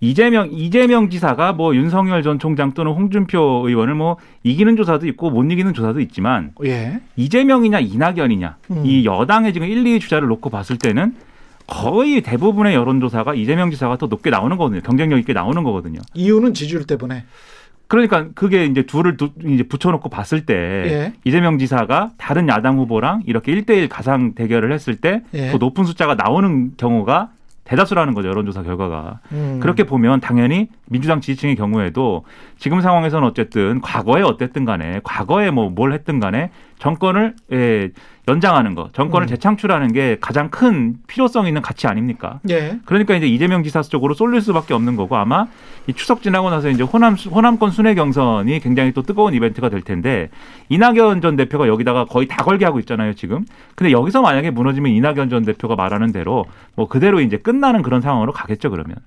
[0.04, 5.50] 이재명 이재명 지사가 뭐 윤석열 전 총장 또는 홍준표 의원을 뭐 이기는 조사도 있고 못
[5.50, 7.00] 이기는 조사도 있지만 예.
[7.16, 8.84] 이재명이냐 이낙연이냐 음.
[8.86, 11.16] 이 여당의 지금 1, 2위 주자를 놓고 봤을 때는
[11.68, 14.82] 거의 대부분의 여론조사가 이재명 지사가 더 높게 나오는 거거든요.
[14.82, 16.02] 경쟁력 있게 나오는 거거든요.
[16.14, 17.24] 이유는 지지율 때문에.
[17.88, 21.14] 그러니까 그게 이제 둘을 두- 이제 붙여놓고 봤을 때 예.
[21.24, 25.54] 이재명 지사가 다른 야당 후보랑 이렇게 1대1 가상 대결을 했을 때더 예.
[25.54, 27.30] 높은 숫자가 나오는 경우가
[27.64, 29.60] 대다수라는 거죠 여론조사 결과가 음.
[29.62, 32.26] 그렇게 보면 당연히 민주당 지지층의 경우에도
[32.58, 36.52] 지금 상황에서는 어쨌든 과거에 어땠든 간에 과거에 뭐 뭘 했든 간에
[36.84, 37.92] 정권을 예,
[38.28, 39.30] 연장하는 거 정권을 음.
[39.30, 42.42] 재창출하는 게 가장 큰 필요성 있는 가치 아닙니까?
[42.50, 42.78] 예.
[42.84, 45.48] 그러니까 이제 이재명 지사 쪽으로 쏠릴 수밖에 없는 거고 아마
[45.88, 50.30] 이 추석 지나고 나서 이제 호남 호남권 순회 경선이 굉장히 또 뜨거운 이벤트가 될 텐데
[50.68, 53.46] 이낙연 전 대표가 여기다가 거의 다 걸게 하고 있잖아요 지금.
[53.76, 58.34] 근데 여기서 만약에 무너지면 이낙연 전 대표가 말하는 대로 뭐 그대로 이제 끝나는 그런 상황으로
[58.34, 58.98] 가겠죠 그러면.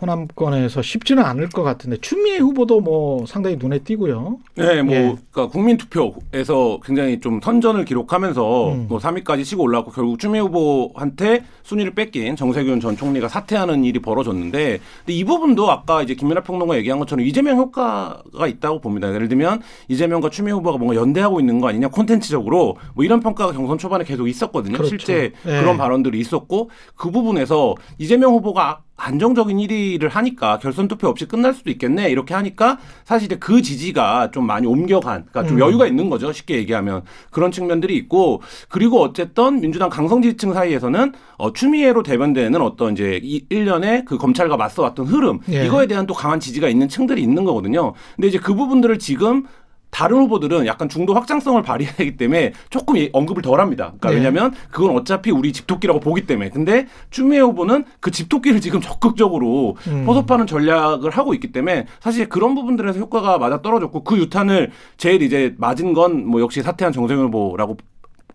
[0.00, 4.38] 호남권에서 쉽지는 않을 것 같은데 추미애 후보도 뭐 상당히 눈에 띄고요.
[4.54, 5.16] 네, 뭐 예.
[5.30, 8.86] 그러니까 국민 투표에서 굉장히 좀 선전을 기록하면서 음.
[8.88, 14.78] 뭐 3위까지 치고 올라왔고 결국 추미애 후보한테 순위를 뺏긴 정세균 전 총리가 사퇴하는 일이 벌어졌는데
[14.98, 19.12] 근데 이 부분도 아까 이제 김민하 평론가 얘기한 것처럼 이재명 효과가 있다고 봅니다.
[19.14, 23.78] 예를 들면 이재명과 추미애 후보가 뭔가 연대하고 있는 거 아니냐 콘텐츠적으로 뭐 이런 평가가 경선
[23.78, 24.76] 초반에 계속 있었거든요.
[24.76, 24.90] 그렇죠.
[24.90, 25.60] 실제 예.
[25.60, 31.70] 그런 발언들이 있었고 그 부분에서 이재명 후보가 안정적인 1위를 하니까 결선 투표 없이 끝날 수도
[31.70, 35.60] 있겠네 이렇게 하니까 사실 이제 그 지지가 좀 많이 옮겨간 그러니까 좀 음.
[35.60, 41.52] 여유가 있는 거죠 쉽게 얘기하면 그런 측면들이 있고 그리고 어쨌든 민주당 강성 지지층 사이에서는 어,
[41.52, 45.66] 추미애로 대변되는 어떤 이제 이 1년에 그 검찰과 맞서왔던 흐름 예.
[45.66, 49.44] 이거에 대한 또 강한 지지가 있는 층들이 있는 거거든요 근데 이제 그 부분들을 지금
[49.90, 53.94] 다른 후보들은 약간 중도 확장성을 발휘하기 때문에 조금 이- 언급을 덜 합니다.
[53.98, 54.16] 그러니까 네.
[54.16, 56.50] 왜냐하면 그건 어차피 우리 집토끼라고 보기 때문에.
[56.50, 60.04] 근데 추미애 후보는 그 집토끼를 지금 적극적으로 음.
[60.04, 65.54] 포섭하는 전략을 하고 있기 때문에 사실 그런 부분들에서 효과가 맞아 떨어졌고 그 유탄을 제일 이제
[65.58, 67.76] 맞은 건 뭐 역시 사퇴한 정세균 후보라고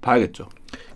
[0.02, 0.48] 봐야겠죠.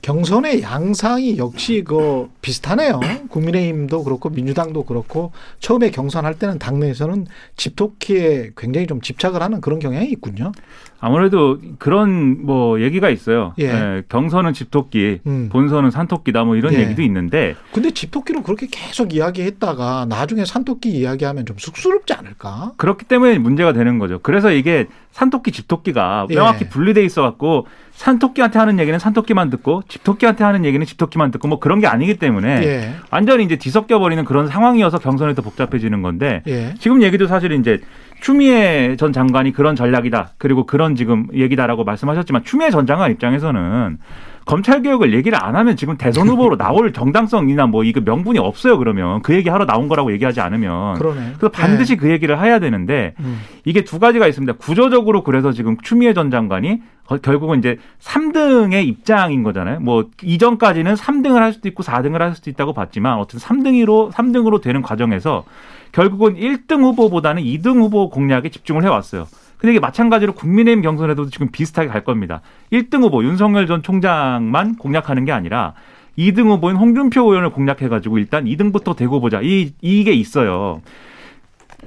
[0.06, 3.00] 경선의 양상이 역시 그 비슷하네요.
[3.28, 7.26] 국민의힘도 그렇고 민주당도 그렇고 처음에 경선할 때는 당내에서는
[7.58, 10.52] 집토끼에 굉장히 좀 집착을 하는 그런 경향이 있군요.
[11.00, 13.54] 아무래도 그런 뭐 얘기가 있어요.
[13.60, 13.66] 예.
[13.66, 15.50] 예, 경선은 집토끼, 음.
[15.52, 16.82] 본선은 산토끼다 뭐 이런 예.
[16.82, 22.74] 얘기도 있는데 근데 집토끼로 그렇게 계속 이야기했다가 나중에 산토끼 이야기하면 좀 쑥스럽지 않을까?
[22.78, 24.20] 그렇기 때문에 문제가 되는 거죠.
[24.22, 26.36] 그래서 이게 산토끼, 집토끼가 예.
[26.36, 31.60] 명확히 분리돼 있어 갖고 산토끼한테 하는 얘기는 산토끼만 듣고 집토끼한테 하는 얘기는 집토끼만 듣고 뭐
[31.60, 32.96] 그런 게 아니기 때문에 예.
[33.12, 36.74] 완전히 이제 뒤섞여 버리는 그런 상황이어서 경선이 더 복잡해지는 건데 예.
[36.80, 37.80] 지금 얘기도 사실 이제
[38.20, 40.34] 추미애 전 장관이 그런 전략이다.
[40.38, 43.98] 그리고 그런 지금 얘기다라고 말씀하셨지만 추미애 전 장관 입장에서는
[44.46, 48.78] 검찰 개혁을 얘기를 안 하면 지금 대선 후보로 나올 정당성이나 뭐 이거 명분이 없어요.
[48.78, 51.22] 그러면 그 얘기 하러 나온 거라고 얘기하지 않으면 그러네.
[51.38, 53.42] 그래서 반드시 그 얘기를 해야 되는데 음.
[53.66, 54.54] 이게 두 가지가 있습니다.
[54.54, 59.80] 구조적으로 그래서 지금 추미애 전 장관이 거- 결국은 이제 3등의 입장인 거잖아요.
[59.80, 64.84] 뭐 이전까지는 3등을 할 수도 있고 4등을 할 수도 있다고 봤지만 어쨌든 3등으로 3등으로 되는
[64.84, 65.44] 과정에서
[65.92, 69.28] 결국은 1등 후보보다는 2등 후보 공략에 집중을 해 왔어요.
[69.58, 72.42] 근데 이게 마찬가지로 국민의힘 경선에도 지금 비슷하게 갈 겁니다.
[72.72, 75.74] 1등 후보 윤석열 전 총장만 공략하는 게 아니라
[76.18, 79.42] 2등 후보인 홍준표 의원을 공략해가지고 일단 2등부터 대고 보자.
[79.42, 80.82] 이, 이게 있어요.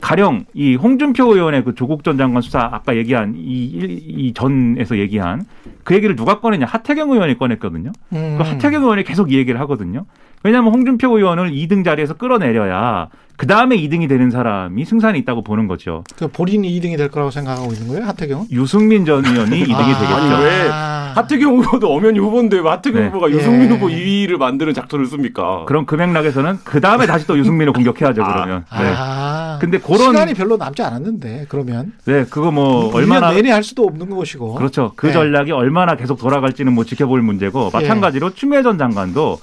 [0.01, 4.99] 가령 이 홍준표 의원의 그 조국 전 장관 수사 아까 얘기한 이, 일- 이 전에서
[4.99, 5.45] 얘기한
[5.85, 7.93] 그 얘기를 누가 꺼냈냐 하태경 의원이 꺼냈거든요.
[8.13, 8.35] 음.
[8.39, 10.05] 그 하태경 의원이 계속 이 얘기를 하거든요.
[10.45, 16.03] 왜냐하면 홍준표 의원을 2등 자리에서 끌어내려야 그 다음에 2등이 되는 사람이 승산이 있다고 보는 거죠.
[16.17, 18.47] 그 본인이 2등이 될 거라고 생각하고 있는 거예요, 하태경은?
[18.51, 20.15] 유승민 전 의원이 2등이 아, 되겠죠.
[20.15, 21.13] 아니, 왜 아.
[21.15, 23.07] 하태경 후보도 엄연히 후보인데 왜 하태경 네.
[23.09, 23.35] 후보가 예.
[23.35, 25.65] 유승민 후보 2위를 만드는 작전을 씁니까?
[25.67, 28.23] 그럼 그 맥락에서는 그 다음에 다시 또 유승민을 공격해야죠.
[28.25, 28.33] 아.
[28.33, 28.65] 그러면.
[28.73, 28.93] 네.
[28.97, 29.18] 아.
[29.59, 33.85] 근데 그런 시간이 별로 남지 않았는데 그러면 네, 그거 뭐 얼마나 얼마나 내내 할 수도
[33.85, 34.55] 없는 것이고.
[34.55, 34.93] 그렇죠.
[34.97, 35.13] 그 네.
[35.13, 37.77] 전략이 얼마나 계속 돌아갈지는 뭐 지켜볼 문제고 예.
[37.77, 39.39] 마찬가지로 추미애 전 장관도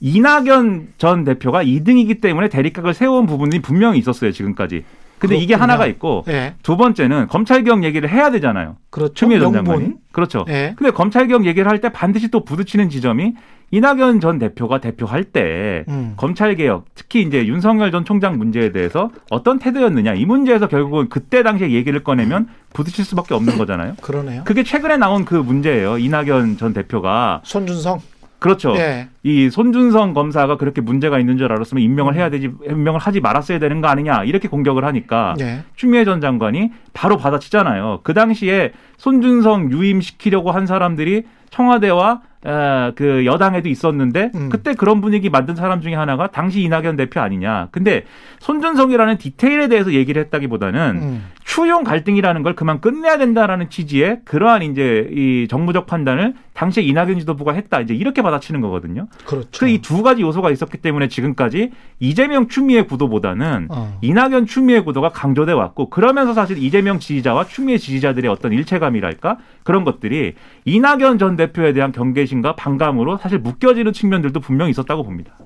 [0.00, 4.84] 이낙연 전 대표가 2등이기 때문에 대립각을 세운 부분이 분명히 있었어요 지금까지.
[5.18, 5.62] 근데 이게 그렇군요.
[5.62, 6.54] 하나가 있고 예.
[6.62, 8.76] 두 번째는 검찰개혁 얘기를 해야 되잖아요.
[8.88, 9.12] 그렇죠.
[9.12, 9.52] 추미애 전.
[9.52, 9.92] 장관이.
[10.12, 10.46] 그렇죠.
[10.48, 10.72] 예.
[10.76, 13.34] 근데 검찰개혁 얘기를 할 때 반드시 또 부딪히는 지점이
[13.70, 16.14] 이낙연 전 대표가 대표할 때 음.
[16.16, 21.42] 검찰 개혁 특히 이제 윤석열 전 총장 문제에 대해서 어떤 태도였느냐 이 문제에서 결국은 그때
[21.42, 23.94] 당시에 얘기를 꺼내면 부딪힐 수밖에 없는 거잖아요.
[24.00, 24.42] 그러네요.
[24.44, 25.98] 그게 최근에 나온 그 문제예요.
[25.98, 28.00] 이낙연 전 대표가 손준성.
[28.40, 28.74] 그렇죠.
[28.76, 29.08] 예.
[29.22, 33.82] 이 손준성 검사가 그렇게 문제가 있는 줄 알았으면 임명을 해야 되지 임명을 하지 말았어야 되는
[33.82, 35.62] 거 아니냐 이렇게 공격을 하니까 예.
[35.76, 38.00] 추미애 전 장관이 바로 받아치잖아요.
[38.02, 44.48] 그 당시에 손준성 유임시키려고 한 사람들이 청와대와 에, 그 여당에도 있었는데 음.
[44.48, 47.68] 그때 그런 분위기 만든 사람 중에 하나가 당시 이낙연 대표 아니냐.
[47.70, 48.04] 근데
[48.40, 51.24] 손준성이라는 디테일에 대해서 얘기를 했다기보다는 음.
[51.44, 57.52] 추용 갈등이라는 걸 그만 끝내야 된다라는 취지의 그러한 이제 이 정무적 판단을 당시에 이낙연 지도부가
[57.52, 57.80] 했다.
[57.80, 59.08] 이제 이렇게 받아치는 거거든요.
[59.26, 59.48] 그렇죠.
[59.58, 63.98] 그 이 두 가지 요소가 있었기 때문에 지금까지 이재명 추미애 구도보다는 어.
[64.02, 70.34] 이낙연 추미애 구도가 강조돼 왔고 그러면서 사실 이재명 지지자와 추미애 지지자들의 어떤 일체감이랄까 그런 것들이
[70.66, 75.36] 이낙연 전 대표에 대한 경계 심과 반감으로 사실 묶여지는 측면들도 분명히 있었다고 봅니다.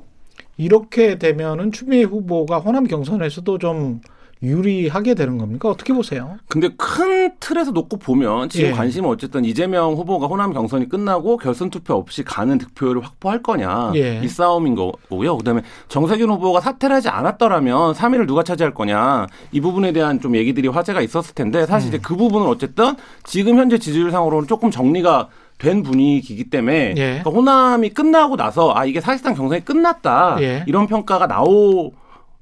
[0.56, 4.00] 이렇게 되면은 추미애 후보가 호남 경선에서도 좀
[4.42, 5.70] 유리하게 되는 겁니까?
[5.70, 6.36] 어떻게 보세요?
[6.48, 8.72] 근데 큰 틀에서 놓고 보면 지금 예.
[8.72, 14.20] 관심은 어쨌든 이재명 후보가 호남 경선이 끝나고 결선 투표 없이 가는 득표율을 확보할 거냐 예.
[14.22, 15.38] 이 싸움인 거고요.
[15.38, 20.68] 그다음에 정세균 후보가 사퇴를 하지 않았더라면 3위를 누가 차지할 거냐 이 부분에 대한 좀 얘기들이
[20.68, 21.94] 화제가 있었을 텐데 사실 음.
[21.94, 25.28] 이제 그 부분은 어쨌든 지금 현재 지지율 상으로는 조금 정리가
[25.64, 27.20] 된 분위기이기 때문에 예.
[27.22, 30.64] 그러니까 호남이 끝나고 나서 아 이게 사실상 경선이 끝났다 예.
[30.68, 31.92] 이런 평가가 나오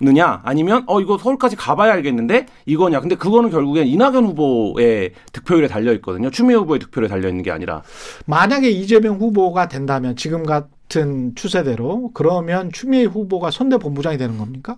[0.00, 5.92] 느냐 아니면 어 이거 서울까지 가봐야 알겠는데 이거냐 근데 그거는 결국엔 이낙연 후보의 득표율에 달려
[5.94, 7.82] 있거든요 추미애 후보의 득표율에 달려 있는 게 아니라
[8.26, 14.76] 만약에 이재명 후보가 된다면 지금 같은 추세대로 그러면 추미애 후보가 선대 본부장이 되는 겁니까?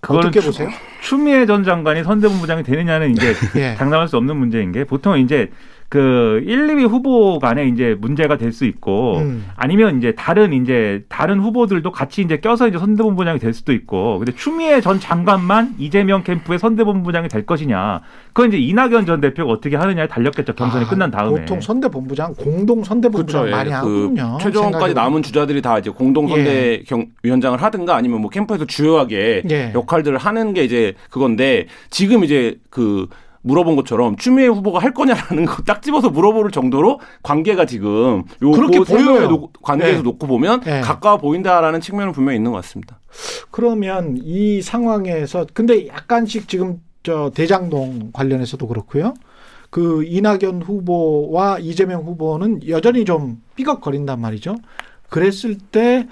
[0.00, 0.68] 그거는 어떻게 추- 보세요?
[1.00, 3.74] 추미애 전 장관이 선대본부장이 되느냐는 이제 예.
[3.76, 5.48] 장담할 수 없는 문제인 게 보통 이제
[5.92, 9.46] 그 1, 2위 후보 간에 이제 문제가 될 수 있고 음.
[9.56, 14.32] 아니면 이제 다른 이제 다른 후보들도 같이 이제 껴서 이제 선대본부장이 될 수도 있고 근데
[14.32, 18.00] 추미애 전 장관만 이재명 캠프의 선대본부장이 될 것이냐
[18.32, 22.34] 그건 이제 이낙연 전 대표가 어떻게 하느냐에 달렸겠죠 경선이 아, 끝난 다음에 보통 선대 본부장
[22.34, 23.74] 공동 선대 본부장 많이 예.
[23.74, 24.36] 하거든요.
[24.38, 24.94] 그 최종까지.
[24.94, 29.72] 남은 주자들이 다 이제 공동 선대 경 위원장을 하든가 아니면 뭐 캠프에서 주요하게 예.
[29.74, 33.08] 역할들을 하는 게 이제 그건데 지금 이제 그
[33.42, 38.78] 물어본 것처럼 추미애 후보가 할 거냐라는 거 딱 집어서 물어볼 정도로 관계가 지금 요 그렇게
[38.80, 39.28] 보여요.
[39.28, 40.02] 놓- 관계에서 네.
[40.02, 40.80] 놓고 보면 네.
[40.80, 42.98] 가까워 보인다라는 측면은 분명히 있는 것 같습니다.
[43.50, 49.14] 그러면 이 상황에서 근데 약간씩 지금 저 대장동 관련해서도 그렇고요.
[49.70, 54.56] 그 이낙연 후보와 이재명 후보는 여전히 좀 삐걱거린단 말이죠.
[55.08, 56.06] 그랬을 때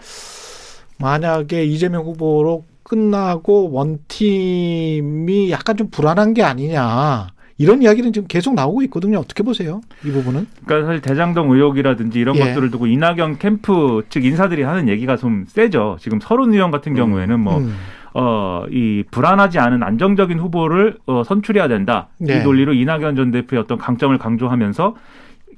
[0.99, 7.29] 만약에 이재명 후보로 끝나고 원팀이 약간 좀 불안한 게 아니냐.
[7.57, 9.19] 이런 이야기는 지금 계속 나오고 있거든요.
[9.19, 9.81] 어떻게 보세요?
[10.05, 10.47] 이 부분은?
[10.65, 12.41] 그러니까 사실 대장동 의혹이라든지 이런 예.
[12.41, 15.99] 것들을 두고 이낙연 캠프 측 인사들이 하는 얘기가 좀 세죠.
[16.01, 17.77] 지금 서른 의원 같은 경우에는 뭐 음.
[18.15, 22.09] 어, 이 불안하지 않은 안정적인 후보를 어, 선출해야 된다.
[22.19, 22.39] 네.
[22.39, 24.97] 이 논리로 이낙연 전 대표의 어떤 강점을 강조하면서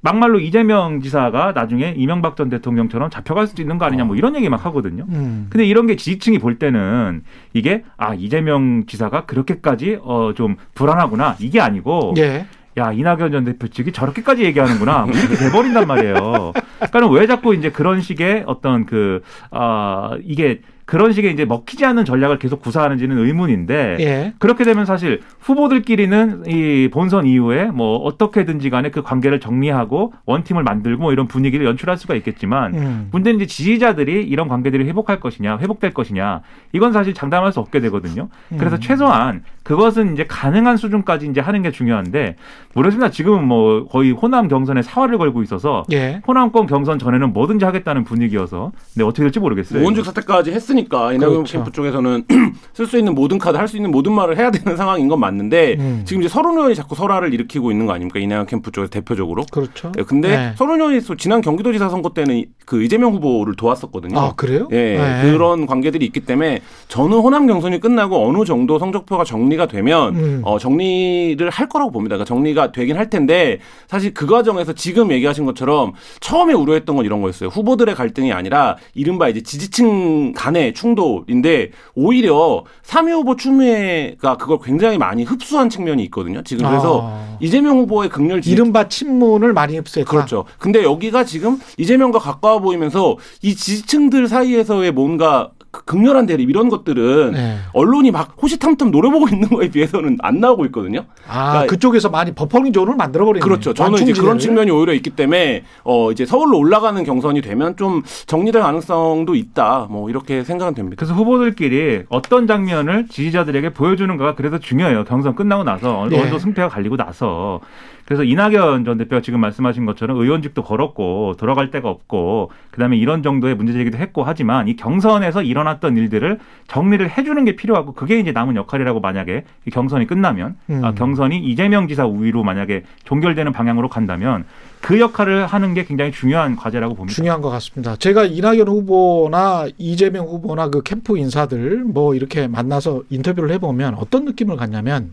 [0.02, 4.48] 막말로 이재명 지사가 나중에 이명박 전 대통령처럼 잡혀갈 수도 있는 거 아니냐 뭐 이런 얘기
[4.48, 5.06] 막 하거든요.
[5.08, 5.46] 음.
[5.48, 7.22] 근데 이런 게 지지층이 볼 때는
[7.54, 12.46] 이게 아 이재명 지사가 그렇게까지 어 좀 불안하구나 이게 아니고 예.
[12.78, 16.52] 야 이낙연 전 대표 측이 저렇게까지 얘기하는구나 뭐 이렇게 돼버린단 말이에요.
[16.90, 20.62] 그러니까 왜 자꾸 이제 그런 식의 어떤 그 아 이게
[20.92, 24.34] 그런 식의 이제 먹히지 않는 전략을 계속 구사하는지는 의문인데 예.
[24.38, 31.00] 그렇게 되면 사실 후보들끼리는 이 본선 이후에 뭐 어떻게든지 간에 그 관계를 정리하고 원팀을 만들고
[31.00, 33.08] 뭐 이런 분위기를 연출할 수가 있겠지만 음.
[33.10, 36.42] 문제는 이제 지지자들이 이런 관계들이 회복할 것이냐, 회복될 것이냐,
[36.74, 38.28] 이건 사실 장담할 수 없게 되거든요.
[38.58, 38.80] 그래서 음.
[38.80, 42.36] 최소한 그것은 이제 가능한 수준까지 이제 하는 게 중요한데,
[42.74, 43.10] 모르겠습니다.
[43.10, 46.20] 지금은 뭐 거의 호남 경선에 사활을 걸고 있어서, 예.
[46.26, 49.80] 호남권 경선 전에는 뭐든지 하겠다는 분위기여서, 근데 어떻게 될지 모르겠어요.
[49.80, 51.52] 오원직 사태까지 했으니 까 이낙연 그렇죠.
[51.52, 52.24] 캠프 쪽에서는
[52.74, 55.76] 쓸 수 있는 모든 카드 할 수 있는 모든 말을 해야 되는 상황인 건 맞는데
[55.78, 56.02] 음.
[56.04, 59.44] 지금 이제 서른 의원이 자꾸 설화를 일으키고 있는 거 아닙니까 이낙연 캠프 쪽에서 대표적으로.
[59.50, 59.92] 그렇죠.
[59.98, 60.52] 예, 근데 네.
[60.56, 64.18] 서른 의원이 또 지난 경기도지사 선거 때는 이- 그 이재명 후보를 도왔었거든요.
[64.18, 64.68] 아, 그래요?
[64.72, 65.22] 예, 네.
[65.32, 70.40] 그런 관계들이 있기 때문에 저는 호남 경선이 끝나고 어느 정도 성적표가 정리가 되면 음.
[70.44, 72.16] 어, 정리를 할 거라고 봅니다.
[72.16, 73.58] 그러니까 정리가 되긴 할 텐데
[73.88, 77.48] 사실 그 과정에서 지금 얘기하신 것처럼 처음에 우려했던 건 이런 거였어요.
[77.50, 85.24] 후보들의 갈등이 아니라 이른바 이제 지지층 간의 충돌인데 오히려 3위 후보 추미애가 그걸 굉장히 많이
[85.24, 86.42] 흡수한 측면이 있거든요.
[86.42, 87.36] 지금 그래서 아.
[87.40, 90.08] 이재명 후보의 극렬 지지 이른바 친문을 많이 흡수했다.
[90.08, 90.44] 그렇죠.
[90.58, 97.32] 근데 여기가 지금 이재명과 가까워 보이면서 이 지지층들 사이에서의 뭔가 그 극렬한 대립 이런 것들은
[97.32, 97.56] 네.
[97.72, 101.06] 언론이 막 호시탐탐 노려보고 있는 거에 비해서는 안 나오고 있거든요.
[101.26, 103.72] 아, 그러니까 그쪽에서 많이 버퍼링 존을 만들어 버리는 그렇죠.
[103.72, 108.60] 저는 이제 그런 측면이 오히려 있기 때문에 어 이제 서울로 올라가는 경선이 되면 좀 정리될
[108.60, 109.86] 가능성도 있다.
[109.90, 110.96] 뭐 이렇게 생각은 됩니다.
[110.98, 115.04] 그래서 후보들끼리 어떤 장면을 지지자들에게 보여주는가가 그래서 중요해요.
[115.04, 116.20] 경선 끝나고 나서 어느 네.
[116.20, 117.60] 정도 승패가 갈리고 나서.
[118.04, 123.54] 그래서 이낙연 전 대표가 지금 말씀하신 것처럼 의원직도 걸었고 돌아갈 데가 없고 그다음에 이런 정도의
[123.54, 126.38] 문제 제기도 했고 하지만 이 경선에서 일어났던 일들을
[126.68, 130.84] 정리를 해주는 게 필요하고 그게 이제 남은 역할이라고 만약에 이 경선이 끝나면 음.
[130.84, 134.44] 아, 경선이 이재명 지사 우위로 만약에 종결되는 방향으로 간다면
[134.80, 137.14] 그 역할을 하는 게 굉장히 중요한 과제라고 봅니다.
[137.14, 137.94] 중요한 것 같습니다.
[137.96, 144.56] 제가 이낙연 후보나 이재명 후보나 그 캠프 인사들 뭐 이렇게 만나서 인터뷰를 해보면 어떤 느낌을
[144.56, 145.12] 갖냐면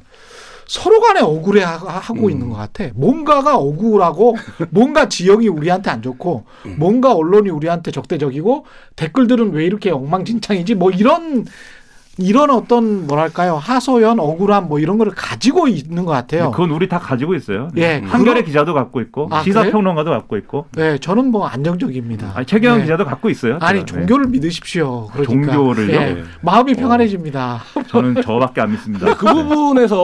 [0.69, 2.29] 서로 간에 억울해 하- 하고 음.
[2.29, 2.85] 있는 것 같아.
[2.93, 4.35] 뭔가가 억울하고
[4.69, 6.43] 뭔가 지형이 우리한테 안 좋고
[6.77, 8.65] 뭔가 언론이 우리한테 적대적이고
[8.95, 11.47] 댓글들은 왜 이렇게 엉망진창이지 뭐 이런
[12.19, 16.51] 이런 어떤 뭐랄까요 하소연 억울함 뭐 이런 거를 가지고 있는 것 같아요.
[16.51, 17.69] 그건 우리 다 가지고 있어요.
[17.77, 22.31] 예, 한겨레 그런- 기자도 갖고 있고 아, 시사 평론가도 갖고 있고 네, 저는 뭐 안정적입니다.
[22.35, 22.83] 아니, 최경영 네.
[22.83, 23.57] 기자도 갖고 있어요.
[23.61, 23.99] 아니 제가.
[24.01, 25.07] 종교를 믿으십시오.
[25.13, 25.53] 그러니까.
[25.53, 25.93] 종교를요?
[26.01, 27.61] 예, 마음이 평안해집니다.
[27.75, 27.83] 네.
[27.87, 29.13] 저는 저밖에 안 믿습니다.
[29.15, 29.95] 그 부분에서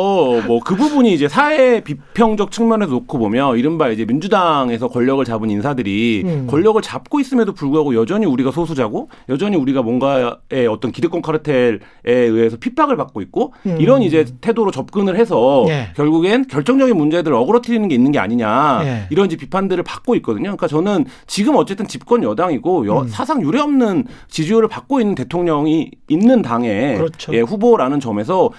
[0.47, 6.23] 뭐 그 부분이 이제 사회 비평적 측면에서 놓고 보면 이른바 이제 민주당에서 권력을 잡은 인사들이
[6.25, 6.47] 음.
[6.49, 11.79] 권력을 잡고 있음에도 불구하고 여전히 우리가 소수자고 여전히 우리가 뭔가의 어떤 기득권 카르텔에
[12.13, 13.77] 의해서 핍박을 받고 있고 음.
[13.79, 15.89] 이런 이제 태도로 접근을 해서 예.
[15.95, 19.07] 결국엔 결정적인 문제들을 어그러뜨리는 게 있는 게 아니냐 예.
[19.09, 20.43] 이런 이제 비판들을 받고 있거든요.
[20.43, 23.07] 그러니까 저는 지금 어쨌든 집권 여당이고 여- 음.
[23.07, 27.33] 사상 유례 없는 지지율을 받고 있는 대통령이 있는 당의 그렇죠.
[27.33, 28.51] 예, 후보라는 점에서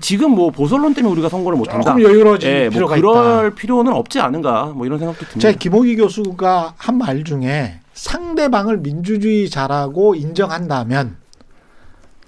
[0.00, 1.90] 지금 뭐 보선론 때문에 우리가 선거를 못 한다.
[1.90, 3.54] 조금 여유로워질 예, 뭐 필요가 그럴 있다.
[3.54, 5.40] 필요는 없지 않은가 뭐 이런 생각도 듭니다.
[5.40, 11.16] 제가 김호기 교수가 한 말 중에 상대방을 민주주의자라고 인정한다면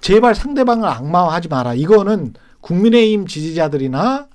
[0.09, 1.75] 제발 상대방을 악마화하지 마라.
[1.75, 4.27] 이거는 국민의힘 지지자들이나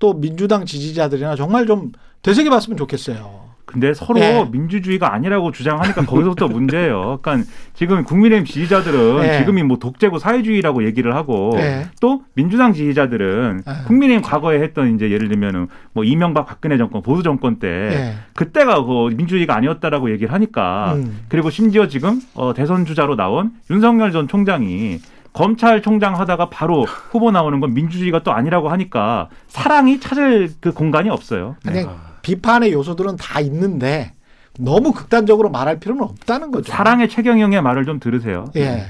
[0.00, 1.92] 또 민주당 지지자들이나 정말 좀
[2.22, 3.43] 되새겨 봤으면 좋겠어요.
[3.74, 4.48] 근데 서로 예.
[4.50, 7.18] 민주주의가 아니라고 주장하니까 거기서부터 문제예요.
[7.20, 9.38] 그러니까 지금 국민의힘 지지자들은 예.
[9.38, 11.88] 지금이 뭐 독재고 사회주의라고 얘기를 하고 예.
[12.00, 13.86] 또 민주당 지지자들은 예.
[13.88, 18.14] 국민의힘 과거에 했던 이제 예를 들면은 뭐 이명박 박근혜 정권 보수 정권 때 예.
[18.34, 21.22] 그때가 그 민주주의가 아니었다라고 얘기를 하니까 음.
[21.28, 25.00] 그리고 심지어 지금 어, 대선 주자로 나온 윤석열 전 총장이
[25.32, 31.56] 검찰총장 하다가 바로 후보 나오는 건 민주주의가 또 아니라고 하니까 사랑이 찾을 그 공간이 없어요.
[31.64, 31.90] 그냥
[32.24, 34.12] 비판의 요소들은 다 있는데
[34.58, 36.72] 너무 극단적으로 말할 필요는 없다는 거죠.
[36.72, 38.46] 사랑의 최경영의 말을 좀 들으세요.
[38.56, 38.86] 예.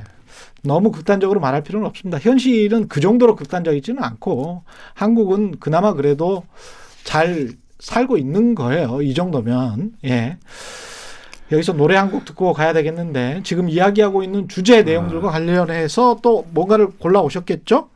[0.63, 2.19] 너무 극단적으로 말할 필요는 없습니다.
[2.19, 4.63] 현실은 그 정도로 극단적이지는 않고
[4.95, 6.45] 한국은 그나마 그래도
[7.03, 9.03] 잘 살고 있는 거예요.
[9.03, 10.39] 이 정도면 예.
[11.53, 16.89] 여기서 노래 한 곡 듣고 가야 되겠는데 지금 이야기하고 있는 주제 내용들과 관련해서 또 뭔가를
[16.99, 17.91] 골라 오셨겠죠?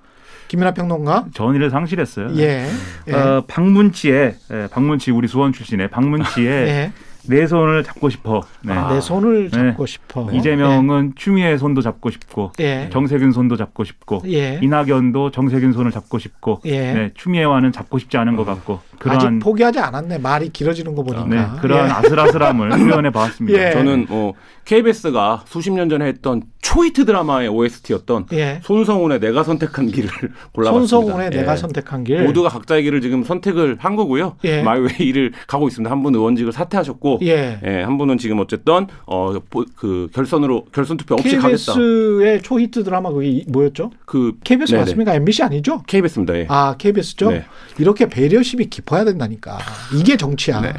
[0.49, 1.27] 김민하 평론가.
[1.35, 2.31] 전의를 상실했어요.
[2.39, 2.67] 예.
[3.09, 3.13] 예.
[3.13, 6.93] 어, 박문치의 예, 박문치 우리 수원 출신의 박문치의 예.
[7.29, 8.41] 내 손을 잡고 싶어.
[8.63, 8.75] 네.
[8.89, 9.69] 내 손을 네.
[9.71, 10.33] 잡고 싶어.
[10.33, 12.89] 이재명은 추미애 손도 잡고 싶고 예.
[12.91, 14.59] 정세균 손도 잡고 싶고 예.
[14.63, 16.93] 이낙연도 정세균 손을 잡고 싶고 예.
[16.95, 20.19] 네, 추미애와는 잡고 싶지 않은 것 같고 아직 포기하지 않았네.
[20.19, 21.27] 말이 길어지는 거 보니까.
[21.27, 21.93] 네, 그러한 예.
[21.93, 23.67] 아슬아슬함을 표현해 봤습니다.
[23.69, 23.71] 예.
[23.73, 24.35] 저는 뭐
[24.65, 28.61] KBS가 수십 년 전에 했던 초이트 드라마의 OST였던 예.
[28.63, 30.09] 손성훈의 내가 선택한 길을
[30.53, 30.71] 골라봤습니다.
[30.89, 31.39] 손성훈의 예.
[31.39, 32.23] 내가 선택한 길.
[32.25, 34.37] 모두가 각자의 길을 지금 선택을 한 거고요.
[34.45, 34.63] 예.
[34.63, 35.91] 마이웨이를 가고 있습니다.
[35.91, 37.61] 한분 의원직을 사퇴하셨고, 예.
[37.65, 39.33] 예, 한 분은 지금 어쨌든 어
[39.77, 41.73] 그 결선으로 결선 투표 없이 가겠다.
[41.75, 43.91] KBS의 초히트 드라마 그게 이- 뭐였죠?
[44.05, 44.83] 그 KBS 네네.
[44.83, 45.15] 맞습니까?
[45.15, 45.83] MBC 아니죠?
[45.87, 46.37] KBS입니다.
[46.37, 46.47] 예.
[46.49, 47.31] 아, KBS죠?
[47.31, 47.45] 네.
[47.79, 49.59] 이렇게 배려심이 깊 어야 된다니까.
[49.95, 50.61] 이게 정치야.
[50.61, 50.73] 네.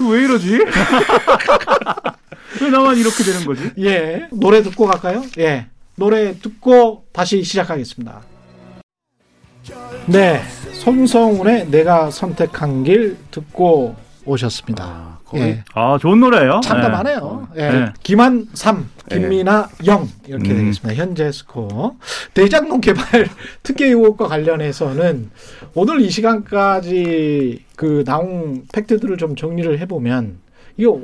[0.00, 0.58] 왜 이러지?
[2.60, 3.70] 왜 나만 이렇게 되는 거지?
[3.78, 4.28] 예.
[4.32, 5.22] 노래 듣고 갈까요?
[5.38, 5.66] 예.
[5.96, 8.22] 노래 듣고 다시 시작하겠습니다.
[10.06, 10.42] 네.
[10.72, 14.84] 손성훈의 내가 선택한 길 듣고 오셨습니다.
[14.84, 15.64] 아, 거의 예.
[15.74, 16.60] 아 좋은 노래예요.
[16.64, 17.48] 참담하네요.
[17.56, 17.70] 예.
[17.70, 17.84] 네.
[18.02, 20.56] 김한 3, 김민아 0 이렇게 음.
[20.56, 20.94] 되겠습니다.
[20.94, 21.96] 현재 스코어.
[22.32, 23.04] 대장동 개발
[23.62, 25.30] 특혜 의혹과 관련해서는
[25.74, 30.38] 오늘 이 시간까지 그 나온 팩트들을 좀 정리를 해보면
[30.78, 31.00] 이거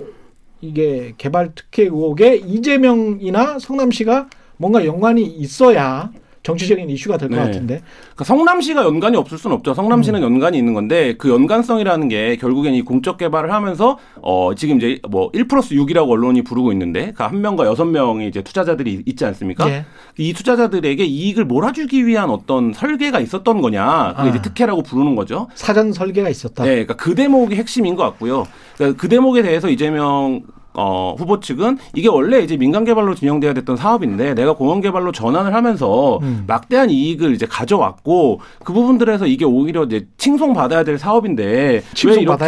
[0.62, 6.10] 이게 개발 특혜 의혹에 이재명이나 성남시가 뭔가 연관이 있어야
[6.44, 7.44] 정치적인 이슈가 될것 네.
[7.44, 7.80] 같은데.
[8.14, 9.74] 그러니까 성남시가 연관이 없을 수는 없죠.
[9.74, 10.34] 성남시는 음.
[10.34, 15.48] 연관이 있는 건데 그 연관성이라는 게 결국엔 이 공적 개발을 하면서 어 지금 이제 뭐1
[15.48, 19.68] 플러스 6이라고 언론이 부르고 있는데 그 한 명과 여섯 명의 이제 투자자들이 있지 않습니까?
[19.68, 19.84] 예.
[20.18, 24.14] 이 투자자들에게 이익을 몰아주기 위한 어떤 설계가 있었던 거냐.
[24.16, 24.30] 그게 아.
[24.30, 25.48] 이제 특혜라고 부르는 거죠.
[25.54, 26.64] 사전 설계가 있었다.
[26.64, 28.46] 네, 그러니까 그 대목이 핵심인 것 같고요.
[28.76, 30.42] 그러니까 그 대목에 대해서 이재명
[30.74, 35.54] 어, 후보 측은 이게 원래 이제 민간 개발로 진행돼야 됐던 사업인데 내가 공원 개발로 전환을
[35.54, 36.44] 하면서 음.
[36.46, 41.82] 막대한 이익을 이제 가져왔고 그 부분들에서 이게 오히려 이제 칭송 받아야 될 사업인데
[42.16, 42.46] 왜 이렇게.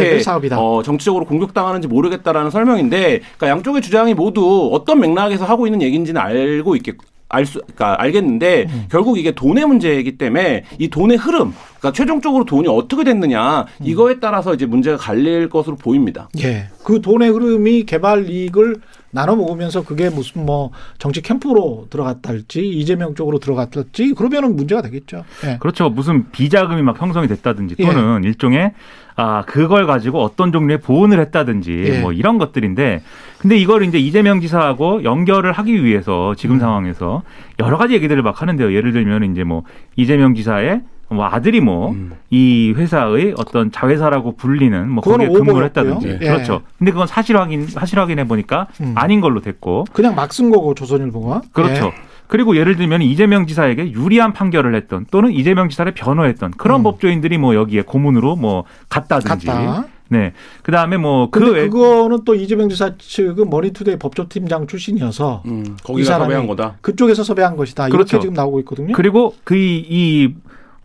[0.61, 6.77] 어, 정치적으로 공격당하는지 모르겠다라는 설명인데 그러니까 양쪽의 주장이 모두 어떤 맥락에서 하고 있는 얘기인지는 알고
[6.77, 6.97] 있겠
[7.29, 8.87] 알 수, 그러니까 알겠는데 음.
[8.91, 13.67] 결국 이게 돈의 문제이기 때문에 이 돈의 흐름, 그러니까 최종적으로 돈이 어떻게 됐느냐 음.
[13.83, 16.29] 이거에 따라서 이제 문제가 갈릴 것으로 보입니다.
[16.39, 16.69] 예.
[16.85, 18.77] 그 돈의 흐름이 개발 이익을
[19.11, 25.25] 나눠 먹으면서 그게 무슨 뭐 정치 캠프로 들어갔달지 이재명 쪽으로 들어갔달지 그러면은 문제가 되겠죠.
[25.47, 25.57] 예.
[25.59, 25.89] 그렇죠.
[25.89, 27.85] 무슨 비자금이 막 형성이 됐다든지 예.
[27.85, 28.73] 또는 일종의
[29.17, 32.01] 아 그걸 가지고 어떤 종류의 보온을 했다든지 예.
[32.01, 33.03] 뭐 이런 것들인데
[33.39, 36.61] 근데 이걸 이제 이재명 지사하고 연결을 하기 위해서 지금 음.
[36.61, 37.23] 상황에서
[37.59, 38.75] 여러 가지 얘기들을 막 하는데요.
[38.75, 39.63] 예를 들면 이제 뭐
[39.97, 45.65] 이재명 지사의 뭐 아들이 뭐이 회사의 어떤 자회사라고 불리는 뭐 거기에 근무를.
[45.67, 46.19] 했다든지 예.
[46.19, 46.63] 그렇죠.
[46.79, 48.93] 근데 그건 사실 확인 사실 확인해 보니까 음.
[48.97, 51.43] 아닌 걸로 됐고 그냥 막 쓴 거고 조선일보가.
[51.53, 51.87] 그렇죠.
[51.97, 52.16] 예.
[52.29, 56.83] 그리고 예를 들면 이재명 지사에게 유리한 판결을 했던 또는 이재명 지사를 변호했던 그런 음.
[56.85, 59.47] 법조인들이 뭐 여기에 고문으로 뭐 갔다든지.
[59.47, 59.87] 갔다.
[60.09, 60.33] 네.
[60.63, 66.25] 그다음에 뭐 근데 그외 그거는 또 이재명 지사 측은 머니투데이 법조팀장 출신이어서 음, 거기가 사람이
[66.27, 66.77] 섭외한 거다.
[66.81, 67.89] 그쪽에서 섭외한 것이다.
[67.89, 68.17] 그렇죠.
[68.17, 68.93] 이렇게 지금 나오고 있거든요.
[68.95, 70.35] 그리고 그이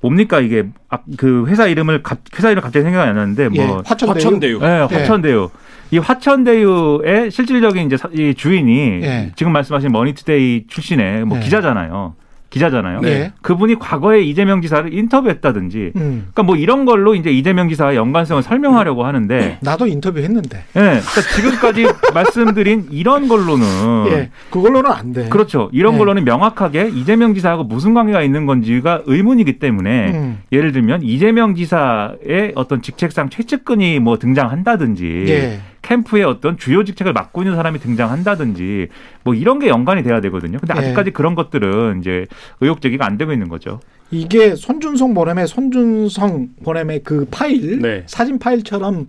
[0.01, 3.65] 뭡니까 이게 아, 그 회사 이름을 갑- 회사 이름 갑자기 생각이 안 나는데 예.
[3.67, 4.15] 뭐 화천대유.
[4.25, 4.59] 화천대유.
[4.59, 4.67] 네,
[4.97, 5.49] 화천대유.
[5.91, 9.31] 이 화천대유의 실질적인 이제 사- 이 주인이 예.
[9.35, 11.41] 지금 말씀하신 머니투데이 출신의 뭐 예.
[11.41, 12.15] 기자잖아요.
[12.49, 12.99] 기자잖아요.
[12.99, 13.31] 네.
[13.41, 16.01] 그분이 과거에 이재명 지사를 인터뷰했다든지 음.
[16.33, 20.57] 그러니까 뭐 이런 걸로 이제 이재명 지사의 연관성을 설명하려고 하는데 나도 인터뷰했는데.
[20.57, 20.63] 예.
[20.79, 23.65] 그러니까 지금까지 말씀드린 이런 걸로는
[24.11, 24.29] 예.
[24.49, 25.29] 그걸로는 안 돼.
[25.29, 25.69] 그렇죠.
[25.71, 25.99] 이런 네.
[25.99, 30.39] 걸로는 명확하게 이재명 지사하고 무슨 관계가 있는 건지가 의문이기 때문에 음.
[30.51, 35.59] 예를 들면 이재명 지사의 어떤 직책상 최측근이 뭐 등장한다든지 예.
[35.81, 38.87] 캠프의 어떤 주요 직책을 맡고 있는 사람이 등장한다든지
[39.23, 40.59] 뭐 이런 게 연관이 돼야 되거든요.
[40.59, 40.79] 근데 예.
[40.79, 42.27] 아직까지 그런 것들은 이제
[42.59, 43.79] 의혹 제기가 안 되고 있는 거죠.
[44.11, 48.03] 이게 손준성 보냄의 손준성 보냄의 그 파일 네.
[48.07, 49.07] 사진 파일처럼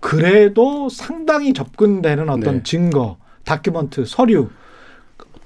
[0.00, 2.62] 그래도 상당히 접근되는 어떤 네.
[2.62, 4.48] 증거 document 서류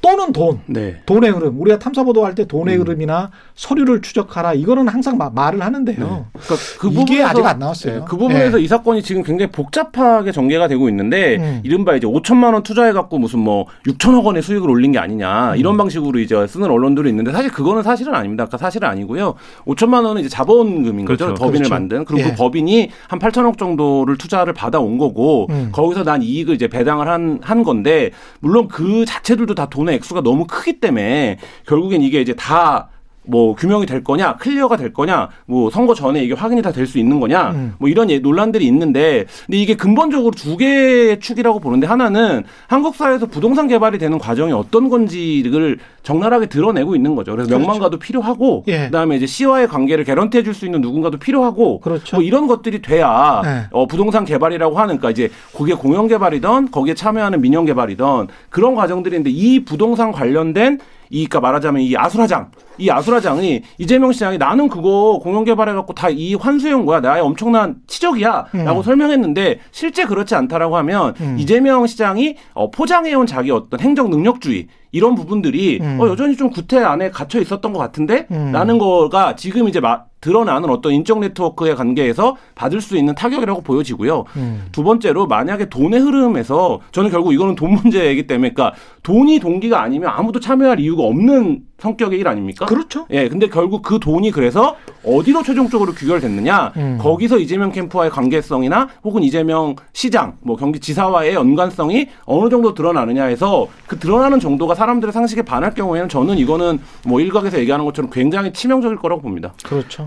[0.02, 0.96] 또는 돈 네.
[1.04, 2.82] 돈의 흐름 우리가 탐사 보도 할 때 돈의 음.
[2.82, 5.96] 흐름이나 서류를 추적하라 이거는 항상 마- 말을 하는데요.
[6.32, 7.94] 그러니까 그 이게 부분에서- 아직 안 나왔어요.
[7.94, 8.62] 네, 그 부분에서 예.
[8.64, 11.60] 이 사건이 지금 굉장히 복잡하게 전개가 되고 있는데 음.
[11.64, 15.02] 이른바 이제 5천만 원 투자해 갖고 무슨 뭐 6천억 원의 수익을 올린 게 음.
[15.02, 18.44] 아니냐 이런 방식으로 이제 쓰는 언론들이 있는데 사실 그거는 사실은 아닙니다.
[18.46, 19.34] 그러니까 사실은 아니고요.
[19.66, 21.26] 5천만 원은 이제 자본금인 거죠.
[21.26, 21.34] 그렇죠.
[21.42, 21.74] 법인을 그렇죠.
[21.74, 22.30] 만든 그리고 예.
[22.30, 25.70] 그 법인이 한 8천억 정도를 투자를 받아온 거고 음.
[25.72, 30.46] 거기서 난 이익을 이제 배당을 한, 한 건데 물론 그 자체들도 다 돈의 액수가 너무
[30.46, 32.88] 크기 때문에 결국엔 이게 이제 다
[33.30, 36.98] 뭐 규명이 될 거냐, clear가 될 거냐, 뭐 선거 전에 이게 확인이 다 될 수
[36.98, 37.74] 있는 거냐, 음.
[37.78, 43.26] 뭐 이런 예- 논란들이 있는데, 근데 이게 근본적으로 두 개의 축이라고 보는데 하나는 한국 사회에서
[43.26, 47.32] 부동산 개발이 되는 과정이 어떤 건지를 적나라하게 드러내고 있는 거죠.
[47.32, 47.60] 그래서 그렇죠.
[47.60, 48.86] 명망가도 필요하고, 예.
[48.86, 52.16] 그다음에 이제 시와의 관계를 guarantee해 줄 수 있는 누군가도 필요하고, 그렇죠.
[52.16, 53.62] 뭐 이런 것들이 돼야 네.
[53.70, 59.30] 어, 부동산 개발이라고 하는, 그러니까 이제 거기에 공영 개발이던 거기에 참여하는 민영 개발이던 그런 과정들인데
[59.30, 60.78] 이 부동산 관련된
[61.10, 66.34] 이, 그니까 말하자면 이 아수라장, 이 아수라장이 이재명 시장이 나는 그거 공영 개발해갖고 다 이
[66.34, 67.00] 환수해온 거야.
[67.00, 68.46] 나의 엄청난 치적이야.
[68.64, 71.36] 라고 설명했는데 실제 그렇지 않다라고 하면 음.
[71.38, 75.98] 이재명 시장이 어, 포장해온 자기 어떤 행정 능력주의 이런 부분들이 음.
[76.00, 78.50] 어, 여전히 좀 구태 안에 갇혀 있었던 것 같은데 음.
[78.52, 84.24] 라는 거가 지금 이제 마- 드러나는 어떤 인적 네트워크의 관계에서 받을 수 있는 타격이라고 보여지고요.
[84.36, 84.66] 음.
[84.72, 90.10] 두 번째로 만약에 돈의 흐름에서 저는 결국 이거는 돈 문제이기 때문에 그러니까 돈이 동기가 아니면
[90.12, 92.66] 아무도 참여할 이유가 없는 성격의 일 아닙니까?
[92.66, 93.06] 그렇죠.
[93.10, 96.72] 예, 근데 결국 그 돈이 그래서 어디로 최종적으로 귀결됐느냐?
[96.76, 96.98] 음.
[97.00, 103.98] 거기서 이재명 캠프와의 관계성이나 혹은 이재명 시장, 뭐 경기지사와의 연관성이 어느 정도 드러나느냐 해서 그
[103.98, 109.22] 드러나는 정도가 사람들의 상식에 반할 경우에는 저는 이거는 뭐 일각에서 얘기하는 것처럼 굉장히 치명적일 거라고
[109.22, 109.54] 봅니다.
[109.64, 110.06] 그렇죠.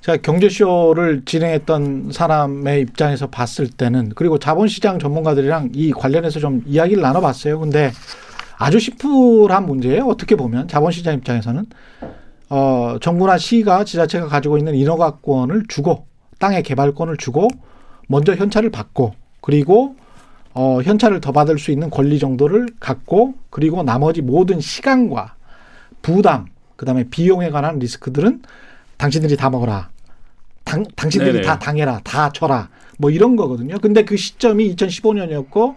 [0.00, 7.60] 제가 경제쇼를 진행했던 사람의 입장에서 봤을 때는 그리고 자본시장 전문가들이랑 이 관련해서 좀 이야기를 나눠봤어요.
[7.60, 7.92] 근데
[8.58, 10.06] 아주 심플한 문제예요.
[10.06, 11.66] 어떻게 보면 자본시장 입장에서는
[12.48, 16.06] 어, 정부나 시가 지자체가 가지고 있는 인허가권을 주고
[16.38, 17.48] 땅의 개발권을 주고
[18.08, 19.96] 먼저 현찰을 받고 그리고
[20.54, 25.34] 어, 현찰을 더 받을 수 있는 권리 정도를 갖고 그리고 나머지 모든 시간과
[26.02, 28.42] 부담 그다음에 비용에 관한 리스크들은
[29.02, 29.90] 당신들이 다 먹어라.
[30.62, 31.44] 당, 당신들이 네네.
[31.44, 32.00] 다 당해라.
[32.04, 32.68] 다 쳐라.
[32.98, 33.78] 뭐 이런 거거든요.
[33.80, 35.74] 근데 그 시점이 2015년이었고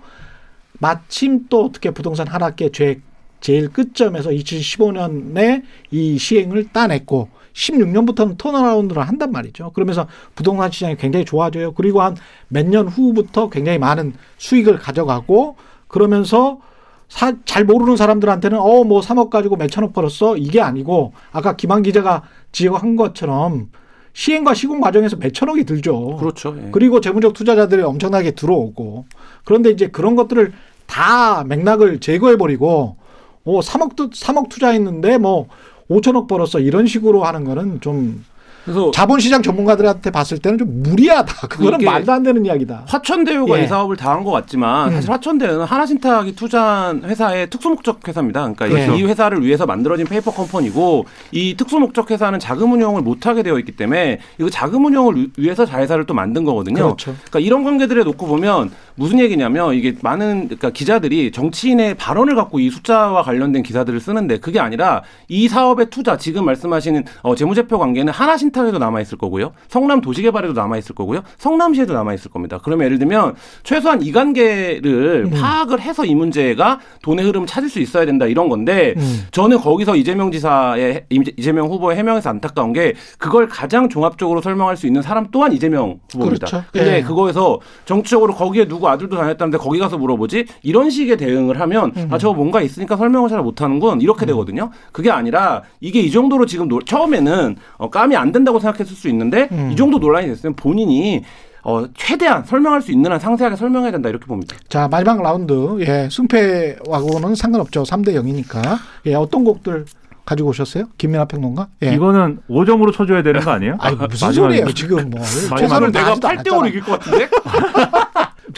[0.80, 3.02] 마침 또 어떻게 부동산 하락의 죄
[3.42, 9.72] 제일 끝점에서 2015년에 이 시행을 따냈고 16년부터는 턴어라운드를 한단 말이죠.
[9.72, 11.74] 그러면서 부동산 시장이 굉장히 좋아져요.
[11.74, 12.16] 그리고 한
[12.50, 15.56] 몇 년 후부터 굉장히 많은 수익을 가져가고
[15.88, 16.60] 그러면서
[17.08, 22.24] 사, 잘 모르는 사람들한테는 어 뭐 3억 가지고 몇천억 벌었어 이게 아니고 아까 김한 기자가
[22.52, 23.70] 지적한 것처럼
[24.14, 26.18] 시행과 시공 과정에서 몇천억이 들죠.
[26.18, 26.56] 그렇죠.
[26.58, 26.70] 예.
[26.72, 29.06] 그리고 재무적 투자자들이 엄청나게 들어오고
[29.44, 30.54] 그런데 이제 그런 것들을
[30.86, 32.96] 다 맥락을 제거해 버리고
[33.44, 35.48] 오 3억 도 3억 투자했는데 뭐
[35.90, 38.24] 5천억 벌었어 이런 식으로 하는 거는 좀
[38.66, 41.48] 그래서 자본시장 전문가들한테 봤을 때는 좀 무리하다.
[41.48, 42.84] 그거는 말도 안 되는 이야기다.
[42.88, 43.64] 화천대유가 예.
[43.64, 44.94] 이 사업을 다 한 것 같지만 음.
[44.96, 48.40] 사실 화천대유는 하나신탁이 투자한 회사의 특수목적 회사입니다.
[48.42, 48.96] 그러니까 그렇죠.
[48.96, 54.20] 이 회사를 위해서 만들어진 페이퍼 컴퍼니고 이 특수목적 회사는 자금 운용을 못하게 되어 있기 때문에
[54.40, 56.76] 이거 자금 운용을 위- 위해서 자회사를 또 만든 거거든요.
[56.96, 57.14] 그렇죠.
[57.30, 62.70] 그러니까 이런 관계들에 놓고 보면 무슨 얘기냐면 이게 많은 그러니까 기자들이 정치인의 발언을 갖고 이
[62.70, 68.78] 숫자와 관련된 기사들을 쓰는데 그게 아니라 이 사업의 투자 지금 말씀하시는 어, 재무제표 관계는 하나신탁에도
[68.80, 72.60] 남아 있을 거고요, 성남 도시개발에도 남아 있을 거고요, 성남시에도 남아 있을 겁니다.
[72.64, 78.06] 그러면 예를 들면 최소한 이 관계를 파악을 해서 이 문제가 돈의 흐름을 찾을 수 있어야
[78.06, 79.28] 된다 이런 건데 음.
[79.32, 85.02] 저는 거기서 이재명 지사의 이재명 후보의 해명에서 안타까운 게 그걸 가장 종합적으로 설명할 수 있는
[85.02, 86.48] 사람 또한 이재명 후보입니다.
[86.48, 86.64] 그렇죠.
[86.72, 87.02] 근데 예.
[87.02, 92.08] 그거에서 정치적으로 거기에 누구 아들도 다녔다는데 거기 가서 물어보지 이런 식의 대응을 하면 음.
[92.12, 94.70] 아 저거 뭔가 있으니까 설명을 잘 못하는군 이렇게 되거든요.
[94.92, 99.08] 그게 아니라 이게 이 정도로 지금 노- 처음에는 어, 감이 안 된다 고 생각했을 수
[99.10, 99.70] 있는데 음.
[99.72, 101.24] 이 정도 논란이 됐으면 본인이
[101.64, 104.56] 어, 최대한 설명할 수 있는 한 상세하게 설명해야 된다 이렇게 봅니다.
[104.70, 107.84] 자 마지막 라운드 예 승패하고는 상관없죠.
[107.84, 108.78] 3대 0이니까
[109.08, 109.86] 예 어떤 곡들
[110.26, 110.86] 가지고 오셨어요?
[110.98, 111.68] 김민아 평론가?
[111.84, 111.94] 예.
[111.94, 113.78] 이거는 5점으로 쳐줘야 되는 거 아니에요?
[113.80, 115.22] 아니 무슨 소리예요 지금 뭐
[115.58, 116.68] 최선을 내가 다하지도 않았잖아.
[116.68, 117.30] 이길 것 같은데?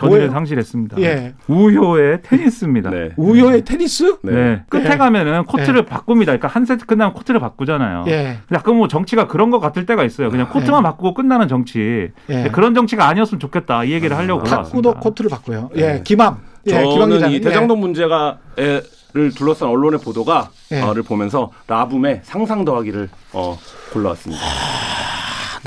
[0.05, 0.31] 뭐예요?
[0.31, 0.99] 상실했습니다.
[1.01, 1.33] 예.
[1.47, 2.89] 우효의 테니스입니다.
[2.89, 3.09] 네.
[3.17, 4.17] 우효의 테니스?
[4.21, 4.97] 끝에 예.
[4.97, 6.31] 가면은 코트를 바꿉니다.
[6.31, 8.05] 그러니까 한 세트 끝나면 코트를 바꾸잖아요.
[8.07, 8.37] 예.
[8.51, 10.29] 약간 뭐 정치가 그런 것 같을 때가 있어요.
[10.29, 12.11] 그냥 코트만 바꾸고 끝나는 정치.
[12.29, 12.49] 예.
[12.51, 13.83] 그런 정치가 아니었으면 좋겠다.
[13.83, 14.99] 이 얘기를 하려고 탁구도 올라왔습니다.
[14.99, 15.69] 코트를 바꿔요.
[15.75, 16.37] 예, 김함.
[16.67, 17.31] 예, 김함 저는.
[17.31, 18.81] 이 대장동 문제가 에,
[19.13, 20.81] 를 둘러싼 언론의 보도가 예.
[20.81, 23.57] 어,를 보면서 라붐의 상상 더하기를 어,
[23.93, 24.41] 골라왔습니다.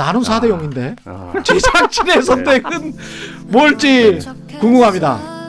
[0.00, 0.04] 예.
[0.04, 1.32] 나는 4대 0인데 아.
[1.42, 2.94] 제작진의 선택은
[3.48, 4.18] 뭘지
[4.58, 5.40] 궁금합니다.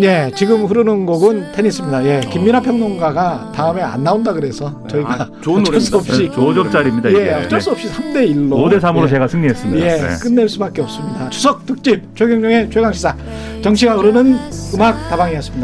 [0.00, 2.04] 예, 지금 흐르는 곡은 테니스입니다.
[2.06, 5.96] 예, 김민아 평론가가 다음에 안 나온다 그래서 저희가 아, 좋은 어쩔 수.
[5.96, 7.12] 없이 5점짜리입니다.
[7.18, 9.86] 예, 어쩔 수 없이 3대 1로 5대 3으로 예, 제가 승리했습니다.
[9.86, 10.08] 예, 네.
[10.22, 11.28] 끝낼 수밖에 없습니다.
[11.28, 13.14] 추석 특집 최경영의 최강 시사
[13.62, 14.38] 정치가 흐르는
[14.74, 15.60] 음악 다방이었습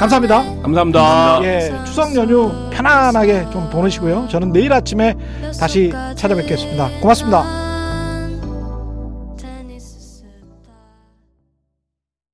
[0.00, 0.06] 니다.
[0.06, 0.62] 감사합니다.
[0.62, 1.40] 감사합니다.
[1.44, 4.28] 예, 추석 연휴 편안하게 좀 보내시고요.
[4.30, 5.14] 저는 내일 아침에
[5.58, 6.88] 다시 찾아뵙겠습니다.
[7.00, 7.69] 고맙습니다.